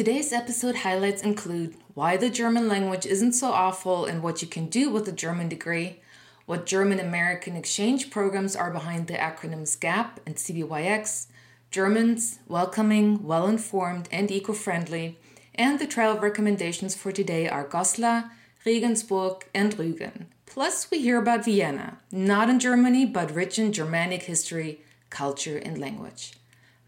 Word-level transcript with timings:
Today's 0.00 0.32
episode 0.32 0.76
highlights 0.76 1.20
include 1.20 1.76
why 1.92 2.16
the 2.16 2.30
German 2.30 2.68
language 2.68 3.04
isn't 3.04 3.34
so 3.34 3.52
awful 3.52 4.06
and 4.06 4.22
what 4.22 4.40
you 4.40 4.48
can 4.48 4.64
do 4.64 4.88
with 4.88 5.06
a 5.06 5.12
German 5.12 5.50
degree, 5.50 6.00
what 6.46 6.64
German 6.64 6.98
American 6.98 7.54
exchange 7.54 8.08
programs 8.08 8.56
are 8.56 8.70
behind 8.70 9.08
the 9.08 9.12
acronyms 9.12 9.78
GAP 9.78 10.18
and 10.24 10.36
CBYX, 10.36 11.26
Germans, 11.70 12.38
welcoming, 12.48 13.22
well 13.26 13.46
informed, 13.46 14.08
and 14.10 14.30
eco 14.30 14.54
friendly, 14.54 15.18
and 15.54 15.78
the 15.78 15.86
travel 15.86 16.18
recommendations 16.18 16.94
for 16.94 17.12
today 17.12 17.46
are 17.46 17.68
Goslar, 17.68 18.30
Regensburg, 18.64 19.44
and 19.54 19.76
Rügen. 19.76 20.28
Plus, 20.46 20.90
we 20.90 21.02
hear 21.02 21.18
about 21.18 21.44
Vienna, 21.44 21.98
not 22.10 22.48
in 22.48 22.58
Germany, 22.58 23.04
but 23.04 23.34
rich 23.34 23.58
in 23.58 23.70
Germanic 23.70 24.22
history, 24.22 24.80
culture, 25.10 25.58
and 25.58 25.76
language. 25.76 26.32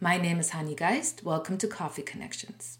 My 0.00 0.16
name 0.16 0.40
is 0.40 0.52
Hani 0.52 0.74
Geist. 0.74 1.22
Welcome 1.22 1.58
to 1.58 1.68
Coffee 1.68 2.00
Connections. 2.00 2.78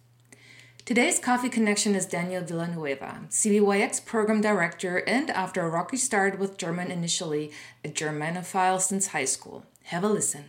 Today's 0.84 1.20
Coffee 1.20 1.48
Connection 1.48 1.94
is 1.94 2.06
Daniel 2.06 2.42
Villanueva, 2.42 3.20
CBYX 3.28 4.04
Program 4.04 4.40
Director, 4.40 4.96
and 5.06 5.30
after 5.30 5.60
a 5.60 5.70
rocky 5.70 5.96
start 5.96 6.40
with 6.40 6.58
German 6.58 6.90
initially, 6.90 7.52
a 7.84 7.88
Germanophile 7.88 8.80
since 8.80 9.06
high 9.06 9.26
school. 9.26 9.64
Have 9.84 10.02
a 10.02 10.08
listen. 10.08 10.46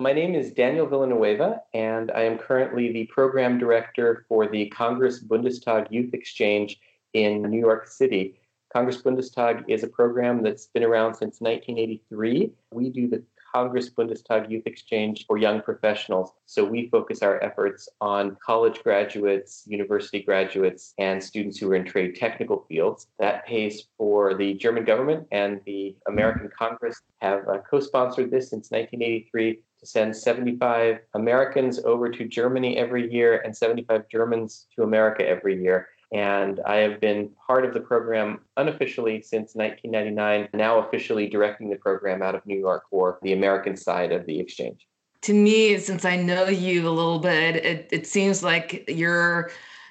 My 0.00 0.12
name 0.12 0.34
is 0.34 0.50
Daniel 0.50 0.88
Villanueva, 0.88 1.62
and 1.74 2.10
I 2.10 2.22
am 2.22 2.38
currently 2.38 2.90
the 2.90 3.06
Program 3.06 3.56
Director 3.56 4.26
for 4.28 4.48
the 4.48 4.66
Congress 4.70 5.22
Bundestag 5.22 5.92
Youth 5.92 6.12
Exchange 6.12 6.80
in 7.14 7.42
New 7.42 7.60
York 7.60 7.86
City. 7.86 8.40
Congress 8.72 9.00
Bundestag 9.00 9.64
is 9.68 9.84
a 9.84 9.88
program 9.88 10.42
that's 10.42 10.66
been 10.66 10.82
around 10.82 11.14
since 11.14 11.40
1983. 11.40 12.50
We 12.72 12.90
do 12.90 13.06
the 13.06 13.22
Congress 13.54 13.90
Bundestag 13.90 14.50
Youth 14.50 14.66
Exchange 14.66 15.26
for 15.26 15.38
young 15.38 15.62
professionals. 15.62 16.32
So 16.46 16.64
we 16.64 16.88
focus 16.88 17.22
our 17.22 17.42
efforts 17.42 17.88
on 18.00 18.36
college 18.44 18.82
graduates, 18.82 19.64
university 19.66 20.22
graduates, 20.22 20.94
and 20.98 21.22
students 21.22 21.58
who 21.58 21.70
are 21.70 21.74
in 21.74 21.84
trade 21.84 22.16
technical 22.16 22.64
fields. 22.68 23.08
That 23.18 23.46
pays 23.46 23.84
for 23.96 24.34
the 24.34 24.54
German 24.54 24.84
government 24.84 25.26
and 25.32 25.60
the 25.66 25.96
American 26.08 26.50
Congress 26.56 27.00
have 27.18 27.48
uh, 27.48 27.58
co-sponsored 27.68 28.30
this 28.30 28.50
since 28.50 28.70
1983 28.70 29.60
to 29.80 29.86
send 29.86 30.16
75 30.16 30.98
Americans 31.14 31.78
over 31.84 32.08
to 32.10 32.26
Germany 32.26 32.76
every 32.76 33.12
year 33.12 33.38
and 33.38 33.56
75 33.56 34.08
Germans 34.08 34.66
to 34.74 34.82
America 34.82 35.26
every 35.26 35.62
year. 35.62 35.88
And 36.12 36.60
I 36.66 36.76
have 36.76 37.00
been 37.00 37.30
part 37.46 37.64
of 37.64 37.74
the 37.74 37.80
program 37.80 38.40
unofficially 38.56 39.22
since 39.22 39.54
1999, 39.54 40.48
now 40.54 40.78
officially 40.78 41.28
directing 41.28 41.68
the 41.68 41.76
program 41.76 42.22
out 42.22 42.34
of 42.34 42.46
New 42.46 42.58
York 42.58 42.84
for 42.90 43.18
the 43.22 43.32
American 43.32 43.76
side 43.76 44.12
of 44.12 44.24
the 44.26 44.38
exchange. 44.38 44.86
To 45.22 45.34
me, 45.34 45.76
since 45.78 46.04
I 46.04 46.16
know 46.16 46.46
you 46.46 46.88
a 46.88 46.90
little 46.90 47.18
bit, 47.18 47.56
it, 47.56 47.88
it 47.90 48.06
seems 48.06 48.44
like 48.44 48.84
your 48.88 49.50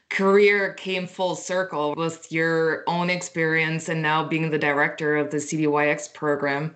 career 0.09 0.73
came 0.73 1.07
full 1.07 1.35
circle 1.35 1.93
with 1.95 2.31
your 2.31 2.83
own 2.87 3.09
experience 3.09 3.89
and 3.89 4.01
now 4.01 4.23
being 4.23 4.49
the 4.49 4.57
director 4.57 5.17
of 5.17 5.31
the 5.31 5.37
CBYX 5.37 6.13
program. 6.13 6.75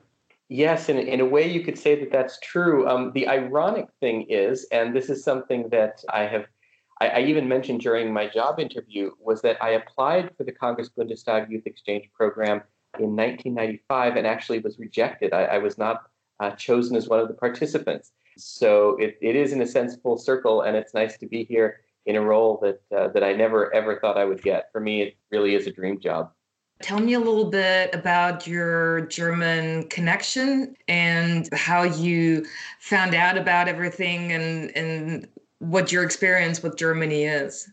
Yes, 0.50 0.90
in, 0.90 0.98
in 0.98 1.20
a 1.22 1.26
way, 1.26 1.50
you 1.50 1.64
could 1.64 1.78
say 1.78 2.00
that 2.00 2.12
that's 2.12 2.40
true. 2.40 2.90
Um, 2.90 3.12
the 3.14 3.28
ironic 3.28 3.86
thing 4.00 4.26
is, 4.30 4.68
and 4.72 4.96
this 4.96 5.10
is 5.10 5.24
something 5.24 5.70
that 5.70 6.04
I 6.12 6.24
have 6.24 6.48
I, 7.00 7.08
I, 7.08 7.20
even 7.22 7.48
mentioned 7.48 7.82
during 7.82 8.12
my 8.12 8.28
job 8.28 8.60
interview 8.60 9.12
was 9.20 9.42
that 9.42 9.62
I 9.64 9.72
applied 9.72 10.32
for 10.36 10.44
the 10.44 10.52
Congress 10.52 10.90
Bundestag 10.90 11.50
Youth 11.50 11.66
Exchange 11.66 12.10
Program 12.14 12.62
in 12.98 13.16
1995 13.16 14.16
and 14.18 14.28
actually 14.28 14.60
was 14.60 14.80
rejected. 14.80 15.34
I, 15.34 15.44
I 15.46 15.58
was 15.60 15.78
not 15.78 16.10
uh, 16.40 16.52
chosen 16.52 16.96
as 16.96 17.08
one 17.08 17.20
of 17.20 17.28
the 17.28 17.34
participants. 17.34 18.12
So 18.38 18.98
it, 18.98 19.18
it 19.22 19.36
is, 19.36 19.52
in 19.54 19.62
a 19.62 19.68
sense, 19.68 19.96
full 19.96 20.18
circle, 20.18 20.62
and 20.62 20.76
it's 20.76 20.94
nice 20.94 21.18
to 21.18 21.28
be 21.28 21.44
here 21.44 21.82
in 22.06 22.16
a 22.16 22.22
role 22.22 22.60
that 22.62 22.82
uh, 22.98 23.10
that 23.10 23.24
I 23.24 23.34
never 23.34 23.74
ever 23.74 24.00
thought 24.00 24.18
I 24.18 24.26
would 24.26 24.42
get. 24.42 24.70
For 24.72 24.80
me, 24.80 25.02
it 25.02 25.18
really 25.32 25.56
is 25.56 25.68
a 25.68 25.72
dream 25.72 26.00
job. 26.00 26.32
Tell 26.82 27.00
me 27.00 27.14
a 27.14 27.20
little 27.20 27.50
bit 27.50 27.94
about 27.94 28.48
your 28.48 29.02
German 29.08 29.90
connection 29.90 30.76
and 30.88 31.50
how 31.54 31.84
you 31.84 32.46
found 32.80 33.14
out 33.14 33.38
about 33.38 33.68
everything 33.68 34.32
and, 34.32 34.76
and 34.78 35.28
what 35.60 35.92
your 35.92 36.04
experience 36.04 36.64
with 36.64 36.78
Germany 36.78 37.24
is. 37.24 37.70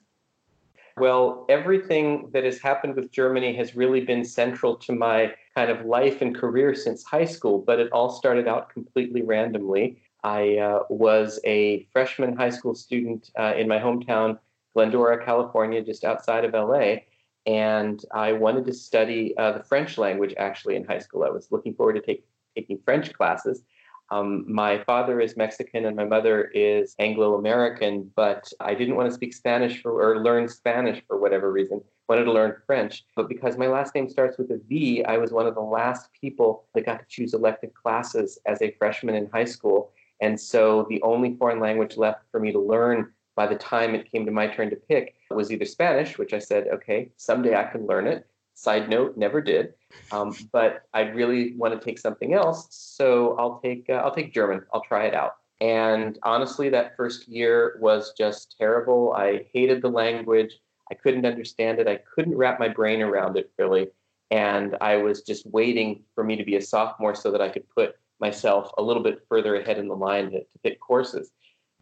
Well, 0.98 1.44
everything 1.48 2.30
that 2.32 2.44
has 2.44 2.58
happened 2.58 2.97
with 2.97 3.10
Germany 3.10 3.54
has 3.56 3.76
really 3.76 4.00
been 4.00 4.24
central 4.24 4.76
to 4.76 4.92
my 4.92 5.34
kind 5.54 5.70
of 5.70 5.84
life 5.84 6.22
and 6.22 6.34
career 6.34 6.74
since 6.74 7.04
high 7.04 7.26
school, 7.26 7.58
but 7.58 7.78
it 7.78 7.92
all 7.92 8.10
started 8.10 8.48
out 8.48 8.70
completely 8.70 9.22
randomly. 9.22 10.00
I 10.24 10.56
uh, 10.56 10.82
was 10.88 11.38
a 11.44 11.86
freshman 11.92 12.34
high 12.34 12.50
school 12.50 12.74
student 12.74 13.30
uh, 13.38 13.52
in 13.56 13.69
my 13.69 13.78
hometown, 13.78 14.38
Glendora, 14.72 15.22
California, 15.24 15.82
just 15.82 16.03
outside 16.03 16.44
of 16.44 16.54
LA. 16.54 16.97
And 17.44 18.03
I 18.12 18.32
wanted 18.32 18.64
to 18.64 18.72
study 18.72 19.36
uh, 19.36 19.53
the 19.53 19.62
French 19.62 19.98
language 19.98 20.34
actually 20.38 20.76
in 20.76 20.84
high 20.84 20.98
school. 20.98 21.24
I 21.24 21.30
was 21.30 21.53
looking 21.53 21.74
forward 21.74 21.94
to 21.94 22.00
take, 22.00 22.26
taking 22.56 22.78
French 22.84 23.12
classes. 23.12 23.62
Um, 24.10 24.44
my 24.46 24.78
father 24.84 25.20
is 25.20 25.36
Mexican 25.36 25.86
and 25.86 25.96
my 25.96 26.04
mother 26.04 26.44
is 26.54 26.94
Anglo 26.98 27.34
American, 27.34 28.10
but 28.14 28.52
I 28.60 28.74
didn't 28.74 28.94
want 28.94 29.08
to 29.08 29.14
speak 29.14 29.34
Spanish 29.34 29.82
for, 29.82 30.00
or 30.00 30.22
learn 30.22 30.48
Spanish 30.48 31.02
for 31.06 31.18
whatever 31.18 31.50
reason. 31.50 31.80
Wanted 32.08 32.24
to 32.24 32.32
learn 32.32 32.54
French, 32.66 33.04
but 33.16 33.28
because 33.28 33.58
my 33.58 33.66
last 33.66 33.94
name 33.94 34.08
starts 34.08 34.38
with 34.38 34.50
a 34.52 34.60
V, 34.68 35.04
I 35.04 35.18
was 35.18 35.32
one 35.32 35.48
of 35.48 35.56
the 35.56 35.60
last 35.60 36.08
people 36.20 36.68
that 36.74 36.86
got 36.86 37.00
to 37.00 37.06
choose 37.08 37.34
elective 37.34 37.74
classes 37.74 38.38
as 38.46 38.62
a 38.62 38.70
freshman 38.78 39.16
in 39.16 39.28
high 39.32 39.44
school. 39.44 39.90
And 40.20 40.40
so 40.40 40.86
the 40.88 41.02
only 41.02 41.34
foreign 41.36 41.58
language 41.58 41.96
left 41.96 42.22
for 42.30 42.38
me 42.38 42.52
to 42.52 42.60
learn 42.60 43.12
by 43.34 43.46
the 43.46 43.56
time 43.56 43.94
it 43.94 44.10
came 44.10 44.24
to 44.24 44.30
my 44.30 44.46
turn 44.46 44.70
to 44.70 44.76
pick 44.76 45.14
was 45.30 45.50
either 45.50 45.64
Spanish, 45.64 46.16
which 46.16 46.32
I 46.32 46.38
said, 46.38 46.68
okay, 46.68 47.10
someday 47.16 47.56
I 47.56 47.64
can 47.64 47.86
learn 47.86 48.06
it. 48.06 48.26
Side 48.58 48.88
note, 48.88 49.18
never 49.18 49.42
did. 49.42 49.74
Um, 50.10 50.34
but 50.50 50.84
I 50.94 51.02
really 51.02 51.54
want 51.56 51.78
to 51.78 51.84
take 51.84 51.98
something 51.98 52.32
else, 52.32 52.68
so 52.70 53.36
I'll 53.38 53.60
take 53.60 53.84
uh, 53.90 53.94
I'll 53.94 54.14
take 54.14 54.32
German. 54.32 54.62
I'll 54.72 54.80
try 54.80 55.04
it 55.04 55.14
out. 55.14 55.36
And 55.60 56.18
honestly, 56.22 56.70
that 56.70 56.96
first 56.96 57.28
year 57.28 57.76
was 57.80 58.14
just 58.16 58.56
terrible. 58.58 59.12
I 59.12 59.46
hated 59.52 59.82
the 59.82 59.90
language. 59.90 60.58
I 60.90 60.94
couldn't 60.94 61.26
understand 61.26 61.80
it. 61.80 61.86
I 61.86 62.00
couldn't 62.14 62.34
wrap 62.34 62.58
my 62.58 62.68
brain 62.68 63.02
around 63.02 63.36
it 63.36 63.50
really. 63.58 63.88
And 64.30 64.74
I 64.80 64.96
was 64.96 65.20
just 65.20 65.46
waiting 65.46 66.02
for 66.14 66.24
me 66.24 66.36
to 66.36 66.44
be 66.44 66.56
a 66.56 66.62
sophomore 66.62 67.14
so 67.14 67.30
that 67.32 67.42
I 67.42 67.50
could 67.50 67.68
put 67.68 67.96
myself 68.20 68.70
a 68.78 68.82
little 68.82 69.02
bit 69.02 69.20
further 69.28 69.56
ahead 69.56 69.78
in 69.78 69.88
the 69.88 69.94
line 69.94 70.30
to, 70.30 70.40
to 70.40 70.58
pick 70.62 70.80
courses. 70.80 71.30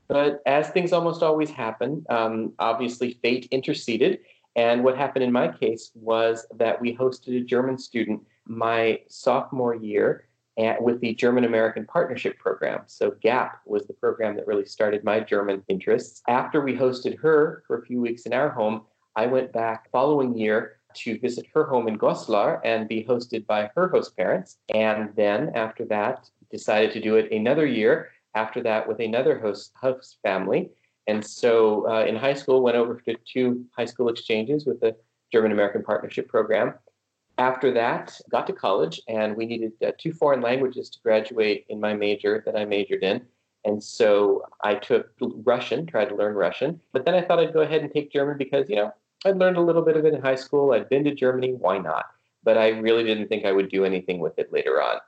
But 0.09 0.43
as 0.45 0.71
things 0.71 0.93
almost 0.93 1.23
always 1.23 1.51
happen, 1.51 2.05
um, 2.11 2.53
obviously 2.59 3.19
fate 3.23 3.47
interceded 3.53 4.19
and 4.57 4.85
what 4.85 4.97
happened 4.97 5.25
in 5.25 5.33
my 5.33 5.49
case 5.49 5.91
was 5.95 6.47
that 6.57 6.81
we 6.81 6.97
hosted 6.97 7.41
a 7.41 7.45
German 7.45 7.79
student 7.79 8.23
my 8.47 9.01
sophomore 9.09 9.75
year 9.75 10.29
at, 10.59 10.81
with 10.81 11.01
the 11.01 11.15
German 11.15 11.45
American 11.45 11.85
Partnership 11.87 12.39
Program. 12.39 12.83
So 12.87 13.15
GAP 13.23 13.61
was 13.67 13.87
the 13.87 13.95
program 13.95 14.37
that 14.37 14.47
really 14.47 14.65
started 14.65 15.03
my 15.03 15.21
German 15.21 15.63
interests. 15.69 16.23
After 16.29 16.61
we 16.61 16.75
hosted 16.75 17.19
her 17.19 17.65
for 17.67 17.79
a 17.79 17.83
few 17.87 18.01
weeks 18.01 18.23
in 18.23 18.33
our 18.33 18.51
home, 18.51 18.83
I 19.17 19.27
went 19.27 19.53
back 19.53 19.91
following 19.91 20.37
year 20.37 20.79
to 20.95 21.19
visit 21.19 21.47
her 21.55 21.65
home 21.65 21.89
in 21.89 21.99
Goslar 21.99 22.61
and 22.65 22.89
be 22.89 23.05
hosted 23.05 23.47
by 23.47 23.71
her 23.75 23.89
host 23.89 24.17
parents. 24.17 24.59
And 24.73 25.11
then 25.17 25.51
after 25.55 25.85
that, 25.87 26.29
decided 26.51 26.93
to 26.93 27.01
do 27.01 27.17
it 27.17 27.33
another 27.33 27.67
year 27.67 28.11
after 28.37 28.63
that 28.63 28.87
with 28.87 29.01
another 29.01 29.39
host 29.39 29.73
host 29.81 30.19
family 30.23 30.71
and 31.07 31.25
so 31.25 31.89
uh, 31.89 32.05
in 32.05 32.17
high 32.17 32.35
school, 32.35 32.63
went 32.63 32.77
over 32.77 33.01
to 33.01 33.17
two 33.25 33.65
high 33.77 33.85
school 33.85 34.09
exchanges 34.09 34.67
with 34.67 34.81
the 34.81 34.97
German 35.33 35.53
American 35.53 35.83
Partnership 35.83 36.29
Program. 36.29 36.75
After 37.37 37.73
that, 37.73 38.19
got 38.31 38.47
to 38.47 38.53
college, 38.53 39.01
and 39.09 39.37
we 39.37 39.47
needed 39.47 39.73
uh, 39.85 39.91
two 39.99 40.13
foreign 40.13 40.41
languages 40.41 40.89
to 40.91 41.01
graduate 41.03 41.67
in 41.69 41.81
my 41.81 41.93
major 41.93 42.43
that 42.47 42.57
I 42.57 42.65
majored 42.65 43.03
in. 43.03 43.23
And 43.65 43.83
so 43.83 44.43
I 44.63 44.75
took 44.75 45.11
Russian, 45.21 45.87
tried 45.87 46.11
to 46.11 46.15
learn 46.15 46.35
Russian. 46.35 46.81
But 46.93 47.05
then 47.05 47.15
I 47.15 47.23
thought 47.23 47.41
I'd 47.41 47.55
go 47.55 47.61
ahead 47.61 47.81
and 47.81 47.91
take 47.91 48.13
German 48.13 48.39
because, 48.39 48.69
you 48.69 48.77
know, 48.77 48.93
I'd 49.25 49.39
learned 49.39 49.57
a 49.57 49.63
little 49.63 49.83
bit 49.83 49.97
of 49.97 50.05
it 50.05 50.15
in 50.15 50.21
high 50.21 50.35
school. 50.35 50.73
I'd 50.73 50.89
been 50.89 51.05
to 51.05 51.15
Germany. 51.15 51.55
Why 51.55 51.79
not? 51.79 52.05
But 52.43 52.59
I 52.59 52.69
really 52.69 53.05
didn't 53.05 53.29
think 53.29 53.47
I 53.47 53.53
would 53.53 53.71
do 53.71 53.85
anything 53.85 54.21
with 54.21 54.39
it 54.39 54.53
later 54.53 54.83
on. 54.83 54.99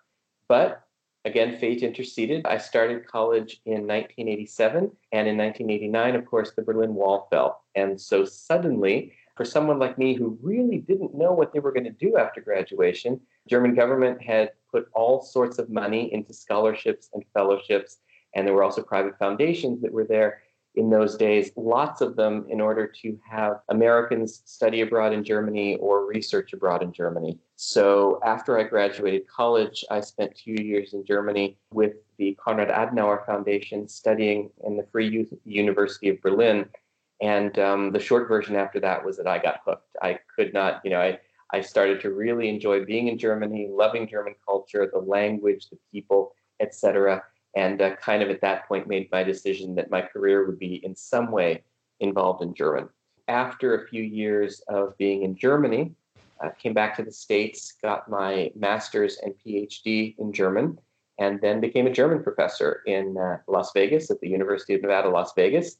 But 0.49 0.86
Again, 1.27 1.59
fate 1.59 1.83
interceded. 1.83 2.47
I 2.47 2.57
started 2.57 3.05
college 3.05 3.61
in 3.65 3.85
1987, 3.85 4.93
and 5.11 5.27
in 5.27 5.37
1989, 5.37 6.15
of 6.15 6.25
course, 6.25 6.53
the 6.53 6.63
Berlin 6.63 6.95
Wall 6.95 7.27
fell. 7.33 7.65
And 7.75 8.01
so 8.01 8.25
suddenly, 8.25 9.13
for 9.37 9.45
someone 9.45 9.81
like 9.81 9.99
me 9.99 10.15
who 10.15 10.39
really 10.41 10.79
didn't 10.79 11.17
know 11.17 11.33
what 11.33 11.53
they 11.53 11.59
were 11.59 11.73
going 11.73 11.83
to 11.83 11.91
do 11.91 12.17
after 12.17 12.41
graduation, 12.41 13.21
German 13.49 13.75
government 13.75 14.23
had 14.23 14.53
put 14.71 14.89
all 14.95 15.21
sorts 15.21 15.59
of 15.59 15.69
money 15.69 16.15
into 16.15 16.33
scholarships 16.33 17.11
and 17.13 17.25
fellowships, 17.35 17.99
and 18.37 18.47
there 18.47 18.55
were 18.55 18.63
also 18.63 18.83
private 18.85 19.19
foundations 19.19 19.83
that 19.83 19.93
were 19.93 20.05
there 20.05 20.43
in 20.77 20.91
those 20.91 21.17
days, 21.17 21.51
lots 21.57 22.03
of 22.03 22.17
them 22.17 22.47
in 22.51 22.61
order 22.61 22.87
to 22.87 23.19
have 23.29 23.61
Americans 23.71 24.43
study 24.45 24.83
abroad 24.83 25.13
in 25.15 25.25
Germany 25.25 25.77
or 25.77 26.07
research 26.07 26.53
abroad 26.53 26.83
in 26.83 26.93
Germany. 26.93 27.39
So 27.57 28.21
after 28.25 28.59
I 28.59 28.65
graduated 28.65 29.27
college, 29.27 29.85
I 29.91 30.01
spent 30.01 30.37
two 30.37 30.63
years 30.63 30.93
in 30.93 31.05
Germany 31.05 31.57
with 31.73 31.95
the 32.19 32.37
Konrad 32.39 32.69
Adenauer 32.69 33.25
Foundation 33.25 33.89
studying 33.89 34.51
in 34.65 34.77
the 34.77 34.87
Free 34.93 35.09
Youth 35.09 35.33
University 35.45 36.11
of 36.11 36.21
Berlin. 36.21 36.69
And 37.23 37.59
um, 37.59 37.93
the 37.93 38.01
short 38.01 38.29
version 38.29 38.55
after 38.55 38.79
that 38.81 39.03
was 39.03 39.17
that 39.17 39.27
I 39.27 39.39
got 39.39 39.61
hooked. 39.65 39.97
I 40.03 40.19
could 40.35 40.53
not, 40.53 40.83
you 40.85 40.91
know, 40.91 41.01
I, 41.01 41.19
I 41.53 41.63
started 41.63 42.03
to 42.03 42.11
really 42.11 42.51
enjoy 42.51 42.85
being 42.85 43.09
in 43.09 43.17
Germany, 43.17 43.69
loving 43.71 44.07
German 44.07 44.35
culture, 44.45 44.91
the 44.93 44.99
language, 44.99 45.71
the 45.71 45.79
people, 45.91 46.35
etc. 46.61 47.23
And 47.57 47.81
uh, 47.81 47.97
kind 47.97 48.23
of 48.23 48.31
at 48.31 48.43
that 48.43 48.69
point 48.69 48.87
made 48.87 49.11
my 49.11 49.25
decision 49.25 49.75
that 49.75 49.91
my 49.91 50.03
career 50.03 50.47
would 50.47 50.59
be 50.59 50.77
in 50.85 50.95
some 50.95 51.33
way 51.33 51.65
involved 52.01 52.43
in 52.43 52.55
German. 52.55 52.89
After 53.29 53.75
a 53.75 53.89
few 53.89 54.03
years 54.03 54.61
of 54.69 54.97
being 54.99 55.23
in 55.23 55.37
Germany, 55.37 55.93
I 56.41 56.51
came 56.51 56.75
back 56.75 56.95
to 56.97 57.03
the 57.03 57.11
States, 57.11 57.73
got 57.83 58.09
my 58.11 58.53
master's 58.55 59.17
and 59.19 59.35
PhD 59.45 60.15
in 60.19 60.33
German, 60.33 60.79
and 61.19 61.41
then 61.41 61.61
became 61.61 61.87
a 61.87 61.93
German 61.93 62.23
professor 62.23 62.83
in 62.87 63.17
uh, 63.17 63.39
Las 63.49 63.73
Vegas 63.73 64.11
at 64.11 64.21
the 64.21 64.29
University 64.29 64.75
of 64.75 64.83
Nevada, 64.83 65.09
Las 65.09 65.33
Vegas. 65.35 65.79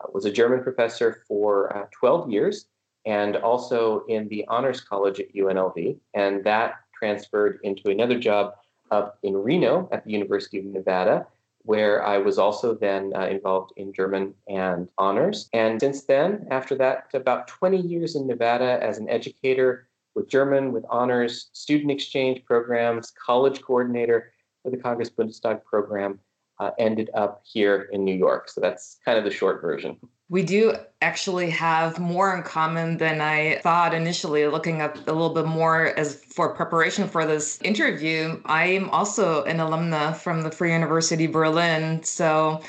I 0.00 0.06
was 0.12 0.24
a 0.24 0.32
German 0.32 0.62
professor 0.62 1.22
for 1.28 1.76
uh, 1.76 1.86
12 1.92 2.30
years 2.30 2.66
and 3.04 3.36
also 3.36 4.04
in 4.08 4.28
the 4.28 4.46
Honors 4.48 4.80
College 4.80 5.20
at 5.20 5.34
UNLV. 5.34 5.98
And 6.14 6.42
that 6.44 6.76
transferred 6.98 7.60
into 7.62 7.90
another 7.90 8.18
job 8.18 8.54
up 8.90 9.18
in 9.22 9.36
Reno 9.36 9.88
at 9.92 10.04
the 10.04 10.10
University 10.10 10.58
of 10.58 10.64
Nevada, 10.66 11.26
where 11.62 12.04
I 12.06 12.18
was 12.18 12.38
also 12.38 12.74
then 12.74 13.12
uh, 13.14 13.26
involved 13.26 13.72
in 13.76 13.92
German 13.92 14.34
and 14.48 14.88
honors. 14.96 15.48
And 15.52 15.80
since 15.80 16.04
then, 16.04 16.46
after 16.50 16.74
that, 16.76 17.08
about 17.14 17.48
20 17.48 17.78
years 17.78 18.16
in 18.16 18.26
Nevada 18.26 18.78
as 18.82 18.98
an 18.98 19.08
educator 19.08 19.88
with 20.14 20.28
German, 20.28 20.72
with 20.72 20.84
honors, 20.90 21.50
student 21.52 21.90
exchange 21.90 22.44
programs, 22.44 23.12
college 23.12 23.62
coordinator 23.62 24.32
for 24.62 24.70
the 24.70 24.76
Congress 24.76 25.10
Bundestag 25.10 25.64
program, 25.64 26.18
uh, 26.58 26.70
ended 26.78 27.10
up 27.14 27.42
here 27.44 27.88
in 27.92 28.04
New 28.04 28.14
York. 28.14 28.48
So 28.48 28.60
that's 28.60 28.98
kind 29.04 29.18
of 29.18 29.24
the 29.24 29.30
short 29.30 29.60
version. 29.60 29.96
We 30.30 30.42
do 30.42 30.74
actually 31.00 31.48
have 31.50 31.98
more 31.98 32.36
in 32.36 32.42
common 32.42 32.98
than 32.98 33.20
I 33.20 33.60
thought 33.62 33.94
initially, 33.94 34.46
looking 34.46 34.82
up 34.82 34.96
a 34.96 35.12
little 35.12 35.32
bit 35.32 35.46
more 35.46 35.86
as 35.98 36.22
for 36.34 36.54
preparation 36.54 37.08
for 37.08 37.24
this 37.24 37.58
interview. 37.62 38.40
I'm 38.44 38.90
also 38.90 39.44
an 39.44 39.56
alumna 39.56 40.14
from 40.16 40.42
the 40.42 40.50
Free 40.50 40.72
University 40.72 41.26
Berlin. 41.26 42.02
So 42.02 42.60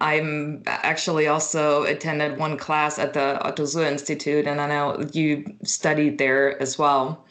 I'm 0.00 0.62
actually 0.66 1.26
also 1.26 1.82
attended 1.84 2.38
one 2.38 2.56
class 2.56 3.00
at 3.00 3.14
the 3.14 3.42
Otto 3.42 3.64
Suhr 3.64 3.90
Institute, 3.90 4.46
and 4.46 4.60
I 4.60 4.68
know 4.68 5.04
you 5.12 5.44
studied 5.64 6.18
there 6.18 6.60
as 6.62 6.78
well. 6.78 7.24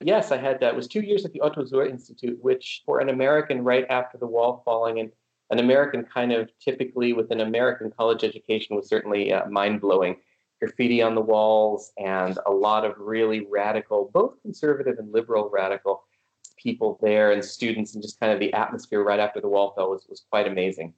Yes, 0.00 0.32
I 0.32 0.38
had 0.38 0.58
that. 0.60 0.72
It 0.72 0.76
was 0.76 0.88
two 0.88 1.02
years 1.02 1.24
at 1.24 1.32
the 1.32 1.40
Otto 1.42 1.62
Suhr 1.64 1.88
Institute, 1.88 2.42
which 2.42 2.82
for 2.84 3.00
an 3.00 3.10
American 3.10 3.62
right 3.62 3.86
after 3.90 4.18
the 4.18 4.26
wall 4.26 4.62
falling 4.64 4.98
and 4.98 5.12
an 5.50 5.58
American 5.58 6.04
kind 6.04 6.32
of 6.32 6.50
typically 6.60 7.12
with 7.12 7.30
an 7.30 7.40
American 7.40 7.90
college 7.90 8.24
education 8.24 8.76
was 8.76 8.88
certainly 8.88 9.32
uh, 9.32 9.46
mind 9.48 9.80
blowing. 9.80 10.16
Graffiti 10.60 11.00
on 11.00 11.14
the 11.14 11.20
walls 11.22 11.90
and 11.96 12.38
a 12.46 12.50
lot 12.50 12.84
of 12.84 12.94
really 12.98 13.46
radical, 13.50 14.10
both 14.12 14.40
conservative 14.42 14.98
and 14.98 15.10
liberal 15.10 15.48
radical 15.50 16.04
people 16.58 16.98
there 17.00 17.32
and 17.32 17.42
students, 17.42 17.94
and 17.94 18.02
just 18.02 18.20
kind 18.20 18.32
of 18.32 18.38
the 18.38 18.52
atmosphere 18.52 19.02
right 19.02 19.18
after 19.18 19.40
the 19.40 19.48
wall 19.48 19.72
fell 19.74 19.90
was, 19.90 20.06
was 20.08 20.22
quite 20.30 20.46
amazing. 20.46 20.92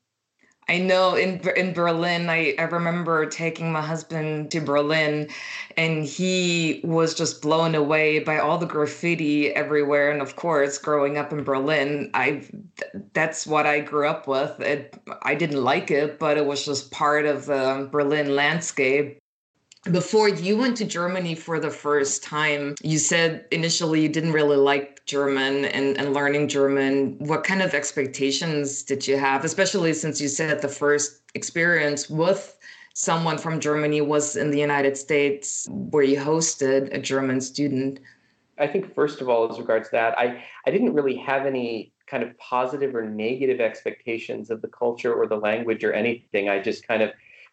I 0.68 0.78
know 0.78 1.16
in 1.16 1.40
in 1.56 1.72
Berlin, 1.72 2.30
I, 2.30 2.54
I 2.58 2.62
remember 2.62 3.26
taking 3.26 3.72
my 3.72 3.82
husband 3.82 4.50
to 4.52 4.60
Berlin, 4.60 5.28
and 5.76 6.04
he 6.04 6.80
was 6.84 7.14
just 7.14 7.42
blown 7.42 7.74
away 7.74 8.20
by 8.20 8.38
all 8.38 8.58
the 8.58 8.66
graffiti 8.66 9.50
everywhere. 9.50 10.10
And 10.10 10.22
of 10.22 10.36
course, 10.36 10.78
growing 10.78 11.18
up 11.18 11.32
in 11.32 11.42
Berlin, 11.42 12.10
I 12.14 12.42
that's 13.12 13.46
what 13.46 13.66
I 13.66 13.80
grew 13.80 14.06
up 14.06 14.28
with. 14.28 14.60
It, 14.60 14.94
I 15.22 15.34
didn't 15.34 15.62
like 15.62 15.90
it, 15.90 16.18
but 16.18 16.36
it 16.36 16.46
was 16.46 16.64
just 16.64 16.90
part 16.90 17.26
of 17.26 17.46
the 17.46 17.88
Berlin 17.90 18.34
landscape 18.36 19.21
before 19.90 20.28
you 20.28 20.56
went 20.56 20.76
to 20.76 20.84
Germany 20.84 21.34
for 21.34 21.58
the 21.58 21.70
first 21.70 22.22
time, 22.22 22.76
you 22.82 22.98
said 22.98 23.46
initially 23.50 24.00
you 24.00 24.08
didn't 24.08 24.32
really 24.32 24.56
like 24.56 25.04
German 25.06 25.64
and, 25.64 25.98
and 25.98 26.14
learning 26.14 26.48
German. 26.48 27.16
What 27.18 27.42
kind 27.42 27.62
of 27.62 27.74
expectations 27.74 28.84
did 28.84 29.06
you 29.08 29.16
have, 29.16 29.44
especially 29.44 29.92
since 29.94 30.20
you 30.20 30.28
said 30.28 30.62
the 30.62 30.68
first 30.68 31.22
experience 31.34 32.08
with 32.08 32.56
someone 32.94 33.38
from 33.38 33.58
Germany 33.58 34.00
was 34.02 34.36
in 34.36 34.52
the 34.52 34.58
United 34.58 34.96
States 34.96 35.66
where 35.70 36.04
you 36.04 36.18
hosted 36.18 36.94
a 36.94 36.98
German 36.98 37.40
student? 37.40 37.98
I 38.58 38.68
think, 38.68 38.94
first 38.94 39.20
of 39.20 39.28
all, 39.28 39.50
as 39.50 39.58
regards 39.58 39.90
that, 39.90 40.16
I, 40.16 40.44
I 40.64 40.70
didn't 40.70 40.94
really 40.94 41.16
have 41.16 41.44
any 41.44 41.92
kind 42.06 42.22
of 42.22 42.36
positive 42.38 42.94
or 42.94 43.02
negative 43.08 43.60
expectations 43.60 44.50
of 44.50 44.62
the 44.62 44.68
culture 44.68 45.12
or 45.12 45.26
the 45.26 45.36
language 45.36 45.82
or 45.82 45.92
anything. 45.92 46.48
I 46.48 46.60
just 46.60 46.86
kind 46.86 47.02
of 47.02 47.10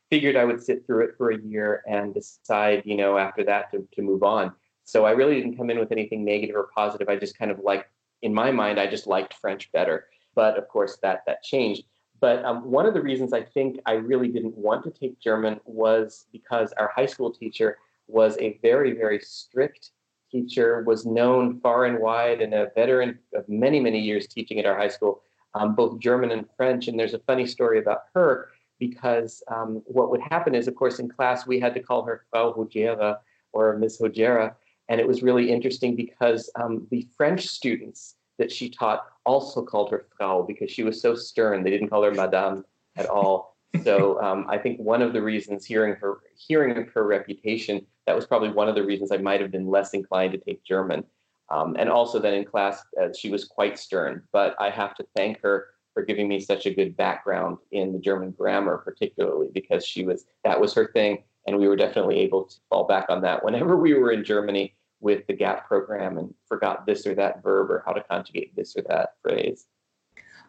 figured 0.09 0.35
I 0.35 0.45
would 0.45 0.61
sit 0.61 0.85
through 0.85 1.06
it 1.06 1.15
for 1.17 1.31
a 1.31 1.41
year 1.41 1.83
and 1.88 2.13
decide, 2.13 2.83
you 2.85 2.97
know, 2.97 3.17
after 3.17 3.44
that 3.45 3.71
to, 3.71 3.88
to 3.94 4.01
move 4.01 4.23
on. 4.23 4.53
So 4.83 5.06
I 5.06 5.11
really 5.11 5.35
didn't 5.35 5.57
come 5.57 5.69
in 5.69 5.79
with 5.79 5.91
anything 5.91 6.25
negative 6.25 6.56
or 6.56 6.69
positive. 6.75 7.09
I 7.09 7.15
just 7.15 7.38
kind 7.38 7.51
of 7.51 7.59
like, 7.59 7.88
in 8.21 8.33
my 8.33 8.51
mind, 8.51 8.79
I 8.79 8.88
just 8.88 9.07
liked 9.07 9.35
French 9.35 9.71
better. 9.71 10.07
But 10.35 10.57
of 10.57 10.67
course, 10.67 10.97
that 11.03 11.23
that 11.27 11.44
changed. 11.44 11.83
But 12.19 12.44
um, 12.44 12.69
one 12.69 12.85
of 12.85 12.94
the 12.94 13.01
reasons 13.01 13.33
I 13.33 13.44
think 13.44 13.79
I 13.85 13.94
really 13.94 14.27
didn't 14.27 14.57
want 14.57 14.83
to 14.83 14.91
take 14.91 15.19
German 15.19 15.59
was 15.65 16.25
because 16.31 16.73
our 16.73 16.91
high 16.95 17.06
school 17.06 17.31
teacher 17.31 17.77
was 18.07 18.38
a 18.39 18.57
very, 18.61 18.94
very 18.94 19.19
strict 19.19 19.91
teacher, 20.31 20.83
was 20.85 21.06
known 21.06 21.59
far 21.61 21.85
and 21.85 22.00
wide, 22.00 22.41
and 22.41 22.53
a 22.53 22.71
veteran 22.75 23.19
of 23.33 23.47
many, 23.47 23.79
many 23.79 24.00
years 24.00 24.27
teaching 24.27 24.59
at 24.59 24.65
our 24.65 24.77
high 24.77 24.88
school, 24.88 25.21
um, 25.53 25.75
both 25.75 26.00
German 26.00 26.31
and 26.31 26.45
French. 26.57 26.88
And 26.88 27.00
there's 27.00 27.13
a 27.13 27.19
funny 27.19 27.45
story 27.45 27.79
about 27.79 28.03
her 28.13 28.50
because 28.80 29.44
um, 29.50 29.81
what 29.86 30.10
would 30.10 30.22
happen 30.22 30.56
is, 30.56 30.68
of 30.68 30.76
course, 30.76 31.00
in 31.00 31.10
class 31.10 31.46
we 31.46 31.60
had 31.60 31.74
to 31.74 31.81
call 31.81 32.04
her 32.04 32.26
Frau 32.30 32.54
Hojera 32.54 33.18
or 33.52 33.78
Ms. 33.78 34.00
Hojera, 34.02 34.56
and 34.88 35.00
it 35.00 35.08
was 35.08 35.22
really 35.22 35.52
interesting 35.52 35.96
because 35.96 36.50
um, 36.56 36.88
the 36.90 37.08
French 37.16 37.48
students 37.48 38.16
that 38.40 38.52
she 38.52 38.70
taught 38.70 39.06
also 39.26 39.62
called 39.62 39.92
her 39.92 40.08
Frau 40.18 40.42
because 40.42 40.72
she 40.72 40.84
was 40.84 41.00
so 41.00 41.14
stern. 41.14 41.64
They 41.64 41.70
didn't 41.70 41.90
call 41.90 42.04
her 42.04 42.12
Madame 42.12 42.64
at 42.96 43.06
all. 43.06 43.58
So 43.84 44.20
um, 44.24 44.46
I 44.50 44.58
think 44.58 44.80
one 44.80 45.02
of 45.02 45.14
the 45.14 45.22
reasons 45.22 45.66
hearing 45.66 45.96
her 45.96 46.20
hearing 46.36 46.76
of 46.76 46.90
her 46.94 47.06
reputation, 47.06 47.86
that 48.08 48.16
was 48.16 48.26
probably 48.26 48.50
one 48.50 48.68
of 48.68 48.76
the 48.76 48.84
reasons 48.84 49.12
I 49.12 49.18
might 49.18 49.42
have 49.42 49.52
been 49.52 49.68
less 49.68 49.94
inclined 49.94 50.31
to 50.31 50.40
take 50.40 50.64
German. 50.64 51.04
Um, 51.52 51.76
and 51.78 51.90
also 51.90 52.20
then 52.20 52.34
in 52.34 52.46
class, 52.46 52.81
uh, 53.00 53.10
she 53.18 53.30
was 53.30 53.46
quite 53.46 53.78
stern. 53.78 54.24
But 54.31 54.56
I 54.60 54.69
have 54.69 54.95
to 54.95 55.06
thank 55.16 55.42
her 55.42 55.68
for 55.94 56.04
giving 56.04 56.28
me 56.28 56.40
such 56.40 56.66
a 56.66 56.74
good 56.74 56.96
background 56.96 57.58
in 57.72 57.94
the 57.94 58.00
German 58.00 58.31
grammar, 58.31 58.78
particularly 58.78 59.50
because 59.54 59.86
she 59.86 60.06
was 60.06 60.26
that 60.44 60.60
was 60.60 60.74
her 60.74 60.92
thing, 60.94 61.24
and 61.48 61.58
we 61.58 61.68
were 61.68 61.76
definitely 61.76 62.19
able 62.19 62.46
to 62.46 62.56
fall 62.69 62.86
back 62.86 63.08
on 63.10 63.22
that 63.22 63.44
whenever 63.44 63.78
we 63.78 63.94
were 63.94 64.12
in 64.12 64.24
Germany 64.24 64.76
with 65.02 65.26
the 65.28 65.34
GAP 65.34 65.68
program 65.68 66.18
and 66.18 66.34
forgot 66.48 66.86
this 66.86 67.08
or 67.08 67.16
that 67.16 67.42
verb 67.42 67.72
or 67.72 67.84
how 67.86 67.94
to 67.94 68.04
conjugate 68.04 68.56
this 68.56 68.76
or 68.76 68.84
that 68.90 69.14
phrase. 69.22 69.66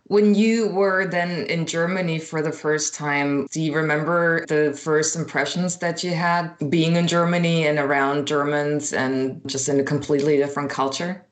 When 0.04 0.34
you 0.34 0.68
were 0.68 1.06
then 1.06 1.46
in 1.46 1.66
Germany 1.66 2.18
for 2.18 2.42
the 2.42 2.50
first 2.50 2.94
time, 2.94 3.46
do 3.52 3.60
you 3.60 3.72
remember 3.72 4.44
the 4.46 4.72
first 4.72 5.14
impressions 5.14 5.76
that 5.76 6.02
you 6.02 6.14
had 6.14 6.52
being 6.68 6.96
in 6.96 7.06
Germany 7.06 7.66
and 7.66 7.78
around 7.78 8.26
Germans 8.26 8.92
and 8.92 9.40
just 9.46 9.68
in 9.68 9.78
a 9.78 9.84
completely 9.84 10.36
different 10.36 10.68
culture? 10.68 11.24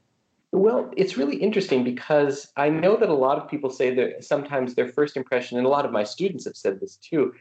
Well, 0.53 0.91
it's 0.97 1.19
really 1.19 1.37
interesting 1.37 1.85
because 1.85 2.49
I 2.57 2.71
know 2.71 2.97
that 2.97 3.11
a 3.11 3.15
lot 3.15 3.39
of 3.39 3.49
people 3.49 3.69
say 3.71 3.95
that 3.95 4.25
sometimes 4.25 4.75
their 4.75 4.89
first 4.89 5.17
impression, 5.17 5.59
and 5.59 5.67
a 5.67 5.71
lot 5.71 5.85
of 5.85 5.93
my 5.93 6.05
students 6.05 6.47
have 6.47 6.57
said 6.57 6.81
this 6.81 6.97
too, 6.97 7.35